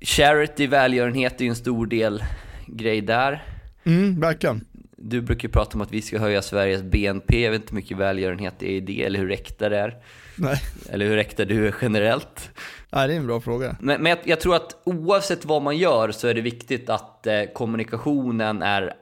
Charity, 0.00 0.66
välgörenhet 0.66 1.40
är 1.40 1.44
ju 1.44 1.48
en 1.48 1.56
stor 1.56 1.86
del 1.86 2.24
grej 2.66 3.00
där. 3.00 3.44
Mm, 3.84 4.20
verkligen. 4.20 4.64
Du 4.96 5.20
brukar 5.20 5.48
prata 5.48 5.74
om 5.74 5.80
att 5.80 5.92
vi 5.92 6.02
ska 6.02 6.18
höja 6.18 6.42
Sveriges 6.42 6.82
BNP. 6.82 7.44
Jag 7.44 7.50
vet 7.50 7.60
inte 7.60 7.70
hur 7.70 7.76
mycket 7.76 7.96
välgörenhet 7.96 8.54
det 8.58 8.66
är 8.66 8.76
i 8.76 8.80
det, 8.80 9.04
eller 9.04 9.18
hur 9.18 9.32
äkta 9.32 9.68
det 9.68 9.78
är. 9.78 9.96
Nej. 10.36 10.60
Eller 10.90 11.06
hur 11.06 11.18
äkta 11.18 11.44
du 11.44 11.68
är 11.68 11.74
generellt. 11.82 12.50
Nej, 12.92 13.08
det 13.08 13.14
är 13.14 13.18
en 13.18 13.26
bra 13.26 13.40
fråga. 13.40 13.76
Men, 13.80 14.02
men 14.02 14.10
jag, 14.10 14.18
jag, 14.24 14.40
tror 14.40 14.56
att 14.56 14.82
oavsett 14.84 15.44
vad 15.44 15.62
man 15.62 15.76
gör 15.76 16.10
så 16.10 16.28
är 16.28 16.34
det 16.34 16.40
viktigt 16.40 16.90
att 16.90 17.26
eh, 17.26 17.42
kommunikationen 17.54 18.62
är 18.62 18.94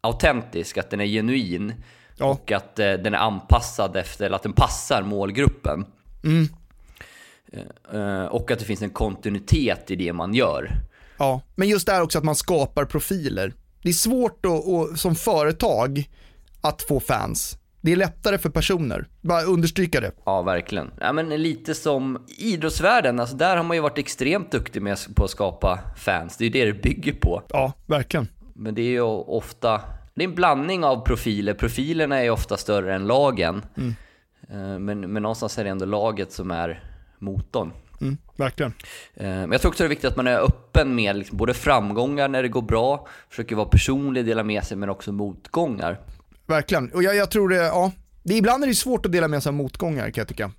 autentisk, 0.00 0.78
att 0.78 0.90
den 0.90 1.00
är 1.00 1.06
genuin. 1.06 1.74
Ja. 2.16 2.26
Och 2.26 2.52
att 2.52 2.78
eh, 2.78 2.92
den 2.92 3.14
är 3.14 3.18
anpassad 3.18 3.96
efter, 3.96 4.26
eller 4.26 4.36
att 4.36 4.42
den 4.42 4.52
passar 4.52 5.02
målgruppen. 5.02 5.86
Mm. 6.24 6.48
Eh, 7.92 8.24
och 8.24 8.50
att 8.50 8.58
det 8.58 8.64
finns 8.64 8.82
en 8.82 8.90
kontinuitet 8.90 9.90
i 9.90 9.96
det 9.96 10.12
man 10.12 10.34
gör. 10.34 10.70
Ja, 11.18 11.40
men 11.54 11.68
just 11.68 11.86
det 11.86 11.92
här 11.92 12.02
också 12.02 12.18
att 12.18 12.24
man 12.24 12.34
skapar 12.34 12.84
profiler. 12.84 13.52
Det 13.82 13.88
är 13.88 13.92
svårt 13.92 14.46
att, 14.46 14.68
att, 14.68 14.98
som 14.98 15.14
företag 15.14 16.08
att 16.60 16.82
få 16.82 17.00
fans. 17.00 17.58
Det 17.80 17.92
är 17.92 17.96
lättare 17.96 18.38
för 18.38 18.50
personer. 18.50 19.08
Bara 19.20 19.42
understryka 19.42 20.00
det. 20.00 20.12
Ja, 20.24 20.42
verkligen. 20.42 20.90
Ja, 21.00 21.12
men 21.12 21.28
lite 21.28 21.74
som 21.74 22.26
idrottsvärlden, 22.38 23.20
alltså 23.20 23.36
där 23.36 23.56
har 23.56 23.64
man 23.64 23.76
ju 23.76 23.80
varit 23.80 23.98
extremt 23.98 24.52
duktig 24.52 24.82
med 24.82 24.98
på 25.16 25.24
att 25.24 25.30
skapa 25.30 25.78
fans. 25.96 26.36
Det 26.36 26.44
är 26.44 26.46
ju 26.46 26.52
det 26.52 26.72
det 26.72 26.82
bygger 26.82 27.12
på. 27.12 27.42
Ja, 27.48 27.72
verkligen. 27.86 28.28
Men 28.54 28.74
det 28.74 28.82
är 28.82 28.90
ju 28.90 29.00
ofta, 29.00 29.80
det 30.14 30.24
är 30.24 30.28
en 30.28 30.34
blandning 30.34 30.84
av 30.84 31.04
profiler. 31.04 31.54
Profilerna 31.54 32.18
är 32.18 32.22
ju 32.22 32.30
ofta 32.30 32.56
större 32.56 32.94
än 32.94 33.06
lagen. 33.06 33.62
Mm. 33.76 33.94
Eh, 34.48 34.78
men, 34.78 35.00
men 35.00 35.22
någonstans 35.22 35.58
är 35.58 35.64
det 35.64 35.70
ändå 35.70 35.84
laget 35.84 36.32
som 36.32 36.50
är 36.50 36.91
motorn. 37.22 37.72
Mm, 38.00 38.16
verkligen. 38.36 38.72
Eh, 39.14 39.26
men 39.26 39.52
jag 39.52 39.60
tror 39.60 39.70
också 39.70 39.82
det 39.82 39.86
är 39.86 39.88
viktigt 39.88 40.10
att 40.10 40.16
man 40.16 40.26
är 40.26 40.38
öppen 40.38 40.94
med 40.94 41.16
liksom 41.16 41.36
både 41.36 41.54
framgångar 41.54 42.28
när 42.28 42.42
det 42.42 42.48
går 42.48 42.62
bra, 42.62 43.08
försöker 43.28 43.56
vara 43.56 43.68
personlig, 43.68 44.26
dela 44.26 44.42
med 44.42 44.64
sig, 44.64 44.76
men 44.76 44.88
också 44.88 45.12
motgångar. 45.12 46.00
Verkligen, 46.46 46.92
och 46.92 47.02
jag, 47.02 47.16
jag 47.16 47.30
tror 47.30 47.48
det, 47.48 47.56
ja, 47.56 47.92
det, 48.22 48.34
ibland 48.34 48.64
är 48.64 48.68
det 48.68 48.74
svårt 48.74 49.06
att 49.06 49.12
dela 49.12 49.28
med 49.28 49.42
sig 49.42 49.50
av 49.50 49.54
motgångar 49.54 50.10
kan 50.10 50.20
jag 50.20 50.28
tycka. 50.28 50.50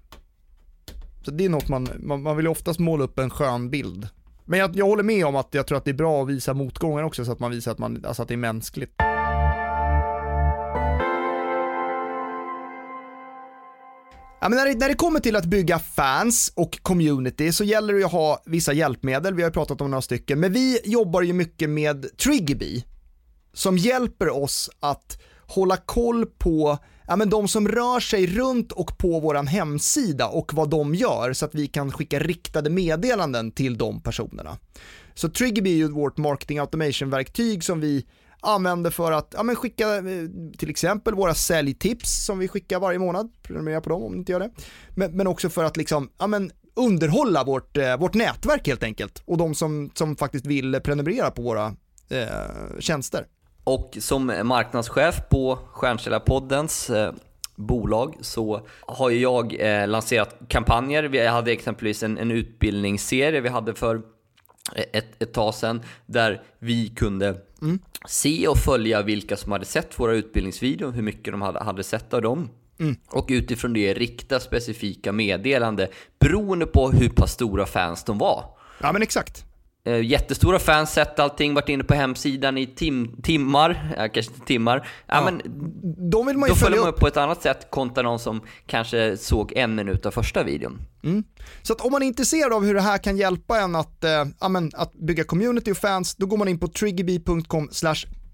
Så 1.25 1.31
det 1.31 1.45
är 1.45 1.49
något 1.49 1.67
man, 1.67 1.89
man, 1.99 2.21
man 2.21 2.37
vill 2.37 2.47
oftast 2.47 2.79
måla 2.79 3.03
upp 3.03 3.19
en 3.19 3.29
skön 3.29 3.69
bild. 3.69 4.07
Men 4.45 4.59
jag, 4.59 4.75
jag 4.75 4.85
håller 4.85 5.03
med 5.03 5.25
om 5.25 5.35
att 5.35 5.53
jag 5.53 5.67
tror 5.67 5.77
att 5.77 5.85
det 5.85 5.91
är 5.91 5.95
bra 5.95 6.23
att 6.23 6.29
visa 6.29 6.53
motgångar 6.53 7.03
också 7.03 7.25
så 7.25 7.31
att 7.31 7.39
man 7.39 7.51
visar 7.51 7.71
att, 7.71 7.79
man, 7.79 8.05
alltså 8.05 8.21
att 8.21 8.27
det 8.27 8.33
är 8.33 8.37
mänskligt. 8.37 8.93
Ja, 14.43 14.49
men 14.49 14.57
när, 14.57 14.65
det, 14.65 14.79
när 14.79 14.89
det 14.89 14.95
kommer 14.95 15.19
till 15.19 15.35
att 15.35 15.45
bygga 15.45 15.79
fans 15.79 16.51
och 16.55 16.79
community 16.81 17.51
så 17.51 17.63
gäller 17.63 17.93
det 17.93 18.03
att 18.03 18.11
ha 18.11 18.43
vissa 18.45 18.73
hjälpmedel, 18.73 19.33
vi 19.33 19.43
har 19.43 19.49
pratat 19.49 19.81
om 19.81 19.91
några 19.91 20.01
stycken, 20.01 20.39
men 20.39 20.53
vi 20.53 20.79
jobbar 20.85 21.21
ju 21.21 21.33
mycket 21.33 21.69
med 21.69 22.17
Triggerbee 22.17 22.83
som 23.53 23.77
hjälper 23.77 24.29
oss 24.29 24.69
att 24.79 25.21
hålla 25.47 25.77
koll 25.77 26.25
på 26.25 26.77
ja, 27.07 27.15
men 27.15 27.29
de 27.29 27.47
som 27.47 27.67
rör 27.67 27.99
sig 27.99 28.27
runt 28.27 28.71
och 28.71 28.97
på 28.97 29.19
vår 29.19 29.43
hemsida 29.43 30.27
och 30.27 30.53
vad 30.53 30.69
de 30.69 30.95
gör 30.95 31.33
så 31.33 31.45
att 31.45 31.55
vi 31.55 31.67
kan 31.67 31.91
skicka 31.91 32.19
riktade 32.19 32.69
meddelanden 32.69 33.51
till 33.51 33.77
de 33.77 34.01
personerna. 34.01 34.57
Så 35.13 35.29
Triggerbee 35.29 35.71
är 35.71 35.77
ju 35.77 35.91
vårt 35.91 36.17
marketing 36.17 36.59
automation-verktyg 36.59 37.63
som 37.63 37.79
vi 37.79 38.05
använder 38.43 38.91
för 38.91 39.11
att 39.11 39.33
ja, 39.37 39.43
men 39.43 39.55
skicka 39.55 39.95
eh, 39.95 40.03
till 40.57 40.69
exempel 40.69 41.15
våra 41.15 41.33
säljtips 41.33 42.25
som 42.25 42.39
vi 42.39 42.47
skickar 42.47 42.79
varje 42.79 42.99
månad. 42.99 43.29
Prenumerera 43.43 43.81
på 43.81 43.89
dem 43.89 44.03
om 44.03 44.11
ni 44.11 44.17
inte 44.17 44.31
gör 44.31 44.39
det. 44.39 44.49
Men, 44.89 45.11
men 45.11 45.27
också 45.27 45.49
för 45.49 45.63
att 45.63 45.77
liksom, 45.77 46.09
ja, 46.17 46.27
men 46.27 46.51
underhålla 46.75 47.43
vårt, 47.43 47.77
eh, 47.77 47.97
vårt 47.97 48.13
nätverk 48.13 48.67
helt 48.67 48.83
enkelt 48.83 49.23
och 49.25 49.37
de 49.37 49.55
som, 49.55 49.91
som 49.93 50.15
faktiskt 50.15 50.45
vill 50.45 50.79
prenumerera 50.83 51.31
på 51.31 51.41
våra 51.41 51.65
eh, 52.09 52.79
tjänster. 52.79 53.25
Och 53.63 53.97
som 53.99 54.25
marknadschef 54.43 55.15
på 55.29 55.59
Stjärnkällarpoddens 55.71 56.89
eh, 56.89 57.13
bolag 57.55 58.15
så 58.21 58.67
har 58.81 59.09
jag 59.09 59.55
eh, 59.59 59.87
lanserat 59.87 60.35
kampanjer. 60.47 61.03
Vi 61.03 61.27
hade 61.27 61.51
exempelvis 61.51 62.03
en, 62.03 62.17
en 62.17 62.31
utbildningsserie 62.31 63.41
vi 63.41 63.49
hade 63.49 63.73
för 63.73 64.01
ett, 64.71 65.21
ett 65.23 65.33
tag 65.33 65.55
sedan 65.55 65.81
där 66.05 66.41
vi 66.59 66.89
kunde 66.89 67.37
mm. 67.61 67.79
se 68.07 68.47
och 68.47 68.57
följa 68.57 69.01
vilka 69.01 69.37
som 69.37 69.51
hade 69.51 69.65
sett 69.65 69.99
våra 69.99 70.13
utbildningsvideor, 70.13 70.91
hur 70.91 71.01
mycket 71.01 71.33
de 71.33 71.41
hade, 71.41 71.63
hade 71.63 71.83
sett 71.83 72.13
av 72.13 72.21
dem. 72.21 72.49
Mm. 72.79 72.95
Och 73.07 73.25
utifrån 73.29 73.73
det 73.73 73.93
rikta 73.93 74.39
specifika 74.39 75.11
meddelande 75.11 75.89
beroende 76.19 76.65
på 76.65 76.91
hur 76.91 77.09
pass 77.09 77.31
stora 77.31 77.65
fans 77.65 78.03
de 78.03 78.17
var. 78.17 78.45
Ja 78.81 78.93
men 78.93 79.01
exakt. 79.01 79.45
Eh, 79.85 80.01
jättestora 80.05 80.59
fans, 80.59 80.93
sett 80.93 81.19
allting, 81.19 81.53
varit 81.53 81.69
inne 81.69 81.83
på 81.83 81.93
hemsidan 81.93 82.57
i 82.57 82.67
tim 82.67 83.21
timmar, 83.21 83.95
äh, 83.97 84.11
kanske 84.11 84.33
inte 84.33 84.45
timmar. 84.45 84.87
Ja, 85.07 85.15
ja, 85.15 85.23
men 85.23 85.41
de 86.11 86.27
vill 86.27 86.37
man 86.37 86.49
ju 86.49 86.53
då 86.53 86.55
följer 86.55 86.79
man 86.79 86.89
upp 86.89 86.99
på 86.99 87.07
ett 87.07 87.17
annat 87.17 87.41
sätt 87.41 87.67
kontra 87.69 88.03
någon 88.03 88.19
som 88.19 88.41
kanske 88.65 89.17
såg 89.17 89.53
en 89.55 89.75
minut 89.75 90.05
av 90.05 90.11
första 90.11 90.43
videon. 90.43 90.81
Mm. 91.03 91.23
Så 91.61 91.73
att 91.73 91.81
om 91.81 91.91
man 91.91 92.03
är 92.03 92.07
intresserad 92.07 92.53
av 92.53 92.65
hur 92.65 92.73
det 92.73 92.81
här 92.81 92.97
kan 92.97 93.17
hjälpa 93.17 93.59
en 93.59 93.75
att, 93.75 94.03
äh, 94.03 94.25
amen, 94.39 94.71
att 94.73 94.93
bygga 94.93 95.23
community 95.23 95.71
och 95.71 95.77
fans, 95.77 96.15
då 96.15 96.25
går 96.25 96.37
man 96.37 96.47
in 96.47 96.59
på 96.59 96.67
triggerby.com 96.67 97.69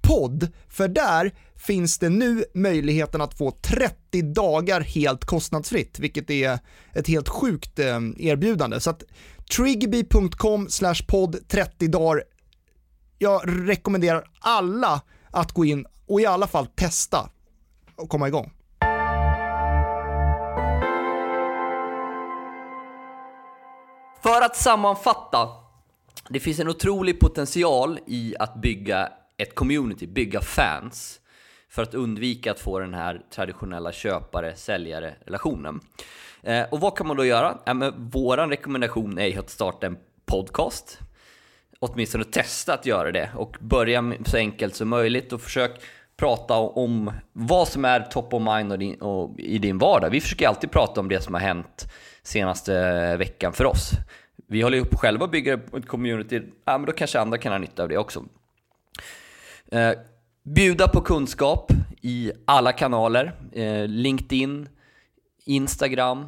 podd, 0.02 0.48
för 0.70 0.88
där 0.88 1.32
finns 1.60 2.00
det 2.00 2.10
nu 2.10 2.44
möjligheten 2.54 3.22
att 3.22 3.38
få 3.38 3.52
30 3.52 4.22
dagar 4.22 4.82
helt 4.82 5.26
kostnadsfritt, 5.26 6.00
vilket 6.00 6.30
är 6.30 6.60
ett 6.94 7.08
helt 7.08 7.30
sjukt 7.30 7.80
eh, 7.80 8.00
erbjudande. 8.18 8.80
Så 8.80 8.90
att 8.90 9.04
triggerby.com 9.56 10.68
podd 11.08 11.48
30 11.48 11.88
dagar. 11.88 12.24
Jag 13.18 13.70
rekommenderar 13.70 14.24
alla 14.40 15.02
att 15.32 15.52
gå 15.52 15.66
in 15.66 15.86
och 16.08 16.22
i 16.22 16.26
alla 16.26 16.48
fall 16.48 16.68
testa 16.68 17.30
och 17.96 18.10
komma 18.10 18.28
igång. 18.28 18.52
För 24.24 24.42
att 24.42 24.56
sammanfatta, 24.56 25.50
det 26.30 26.40
finns 26.40 26.60
en 26.60 26.68
otrolig 26.68 27.20
potential 27.20 28.00
i 28.08 28.36
att 28.40 28.62
bygga 28.62 29.10
ett 29.38 29.56
community, 29.56 30.08
bygga 30.08 30.42
fans 30.42 31.20
för 31.70 31.84
att 31.84 31.94
undvika 31.94 32.52
att 32.52 32.60
få 32.60 32.80
den 32.80 32.94
här 32.94 33.22
traditionella 33.30 33.92
köpare-säljare-relationen. 33.92 35.80
Eh, 36.44 36.64
och 36.72 36.80
vad 36.80 36.98
kan 36.98 37.08
man 37.08 37.18
då 37.18 37.26
göra? 37.26 37.58
Ja, 37.66 37.74
men 37.74 38.10
våran 38.10 38.50
rekommendation 38.50 39.20
är 39.20 39.40
att 39.40 39.50
starta 39.50 39.88
en 39.88 39.98
podcast. 40.26 41.00
Åtminstone 41.80 42.24
testa 42.24 42.74
att 42.74 42.86
göra 42.86 43.12
det 43.12 43.30
och 43.36 43.58
börja 43.60 44.14
så 44.26 44.38
enkelt 44.38 44.76
som 44.76 44.90
möjligt 44.90 45.34
och 45.34 45.42
försök 45.42 45.82
prata 46.18 46.54
om 46.58 47.12
vad 47.34 47.68
som 47.68 47.86
är 47.86 48.00
top 48.00 48.34
of 48.34 48.42
mind 48.42 48.72
och, 48.72 48.80
din, 48.80 49.02
och 49.02 49.40
i 49.40 49.58
din 49.58 49.78
vardag. 49.78 50.10
Vi 50.10 50.22
försöker 50.22 50.48
alltid 50.48 50.72
prata 50.72 51.00
om 51.00 51.10
det 51.10 51.22
som 51.22 51.34
har 51.34 51.42
hänt 51.42 51.94
senaste 52.24 52.78
eh, 52.78 53.18
veckan 53.18 53.54
för 53.54 53.66
oss. 53.66 53.92
Vi 54.48 54.62
håller 54.62 54.78
ju 54.78 54.86
på 54.86 54.98
själva 54.98 55.26
att 55.26 55.32
bygga 55.32 55.54
ett 55.54 55.88
community, 55.88 56.42
ja, 56.66 56.78
men 56.78 56.86
då 56.86 56.92
kanske 56.92 57.20
andra 57.20 57.38
kan 57.38 57.52
ha 57.52 57.60
nytta 57.60 57.84
av 57.84 57.90
det 57.90 57.98
också. 57.98 58.26
Eh, 59.72 59.92
bjuda 60.56 60.88
på 60.88 61.02
kunskap 61.02 61.72
i 62.02 62.32
alla 62.46 62.72
kanaler. 62.72 63.34
Eh, 63.52 63.88
LinkedIn, 63.88 64.70
Instagram. 65.46 66.28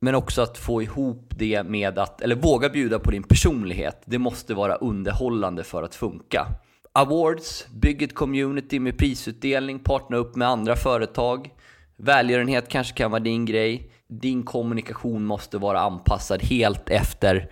Men 0.00 0.14
också 0.14 0.42
att 0.42 0.58
få 0.58 0.82
ihop 0.82 1.32
det 1.36 1.62
med 1.62 1.98
att, 1.98 2.20
eller 2.20 2.36
våga 2.36 2.68
bjuda 2.68 2.98
på 2.98 3.10
din 3.10 3.22
personlighet. 3.22 4.02
Det 4.04 4.18
måste 4.18 4.54
vara 4.54 4.74
underhållande 4.74 5.64
för 5.64 5.82
att 5.82 5.94
funka. 5.94 6.46
Awards, 6.92 7.66
bygg 7.68 8.02
ett 8.02 8.14
community 8.14 8.80
med 8.80 8.98
prisutdelning, 8.98 9.78
partner 9.78 10.16
upp 10.16 10.36
med 10.36 10.48
andra 10.48 10.76
företag. 10.76 11.50
Välgörenhet 11.96 12.68
kanske 12.68 12.96
kan 12.96 13.10
vara 13.10 13.22
din 13.22 13.44
grej. 13.44 13.90
Din 14.08 14.42
kommunikation 14.42 15.24
måste 15.24 15.58
vara 15.58 15.80
anpassad 15.80 16.42
helt 16.42 16.88
efter, 16.88 17.50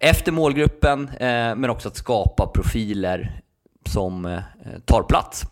efter 0.00 0.32
målgruppen, 0.32 1.08
eh, 1.08 1.56
men 1.56 1.70
också 1.70 1.88
att 1.88 1.96
skapa 1.96 2.46
profiler 2.46 3.42
som 3.88 4.26
eh, 4.26 4.40
tar 4.84 5.02
plats. 5.02 5.42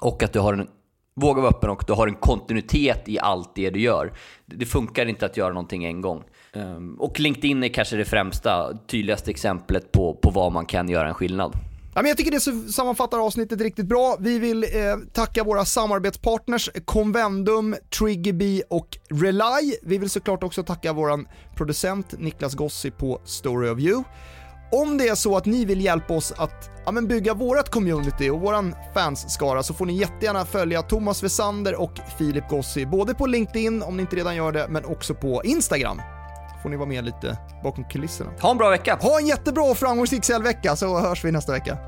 Och 0.00 0.22
att 0.22 0.32
du 0.32 0.38
har 0.38 0.52
en, 0.52 0.68
vågar 1.14 1.42
vara 1.42 1.50
öppen 1.50 1.70
och 1.70 1.84
du 1.86 1.92
har 1.92 2.06
en 2.06 2.14
kontinuitet 2.14 3.08
i 3.08 3.18
allt 3.18 3.54
det 3.54 3.70
du 3.70 3.80
gör. 3.80 4.12
Det 4.46 4.66
funkar 4.66 5.06
inte 5.06 5.26
att 5.26 5.36
göra 5.36 5.52
någonting 5.52 5.84
en 5.84 6.00
gång. 6.00 6.24
Ehm, 6.52 6.94
och 6.94 7.20
LinkedIn 7.20 7.64
är 7.64 7.68
kanske 7.68 7.96
det 7.96 8.04
främsta, 8.04 8.78
tydligaste 8.86 9.30
exemplet 9.30 9.92
på, 9.92 10.14
på 10.14 10.30
vad 10.30 10.52
man 10.52 10.66
kan 10.66 10.88
göra 10.88 11.08
en 11.08 11.14
skillnad. 11.14 11.52
Ja, 11.94 12.02
men 12.02 12.08
jag 12.08 12.18
tycker 12.18 12.30
det 12.30 12.72
sammanfattar 12.72 13.18
avsnittet 13.18 13.60
riktigt 13.60 13.86
bra. 13.86 14.16
Vi 14.20 14.38
vill 14.38 14.64
eh, 14.64 14.68
tacka 15.12 15.44
våra 15.44 15.64
samarbetspartners 15.64 16.70
Convendum, 16.84 17.76
Triggerbee 17.98 18.62
och 18.70 18.98
Rely. 19.10 19.74
Vi 19.82 19.98
vill 19.98 20.10
såklart 20.10 20.42
också 20.42 20.62
tacka 20.62 20.92
vår 20.92 21.24
producent 21.56 22.14
Niklas 22.18 22.54
Gossi 22.54 22.90
på 22.90 23.20
Story 23.24 23.68
of 23.68 23.78
You. 23.78 24.02
Om 24.72 24.98
det 24.98 25.08
är 25.08 25.14
så 25.14 25.36
att 25.36 25.46
ni 25.46 25.64
vill 25.64 25.80
hjälpa 25.80 26.14
oss 26.14 26.32
att 26.36 26.70
ja, 26.86 26.92
men 26.92 27.08
bygga 27.08 27.34
vårt 27.34 27.68
community 27.68 28.30
och 28.30 28.40
våran 28.40 28.74
fansskara 28.94 29.62
så 29.62 29.74
får 29.74 29.86
ni 29.86 29.92
jättegärna 29.92 30.44
följa 30.44 30.82
Thomas 30.82 31.22
Wesander 31.22 31.80
och 31.80 31.92
Filip 32.18 32.48
Gossi 32.48 32.86
både 32.86 33.14
på 33.14 33.26
LinkedIn 33.26 33.82
om 33.82 33.96
ni 33.96 34.00
inte 34.00 34.16
redan 34.16 34.36
gör 34.36 34.52
det 34.52 34.66
men 34.68 34.84
också 34.84 35.14
på 35.14 35.42
Instagram. 35.44 36.00
Får 36.62 36.68
ni 36.68 36.76
vara 36.76 36.88
med 36.88 37.04
lite 37.04 37.38
bakom 37.62 37.84
kulisserna. 37.84 38.30
Ha 38.40 38.50
en 38.50 38.56
bra 38.58 38.70
vecka! 38.70 38.98
Ha 39.00 39.18
en 39.18 39.26
jättebra 39.26 39.64
och 39.64 39.78
framgångsrik 39.78 40.24
säljvecka 40.24 40.76
så 40.76 40.98
hörs 40.98 41.24
vi 41.24 41.32
nästa 41.32 41.52
vecka. 41.52 41.78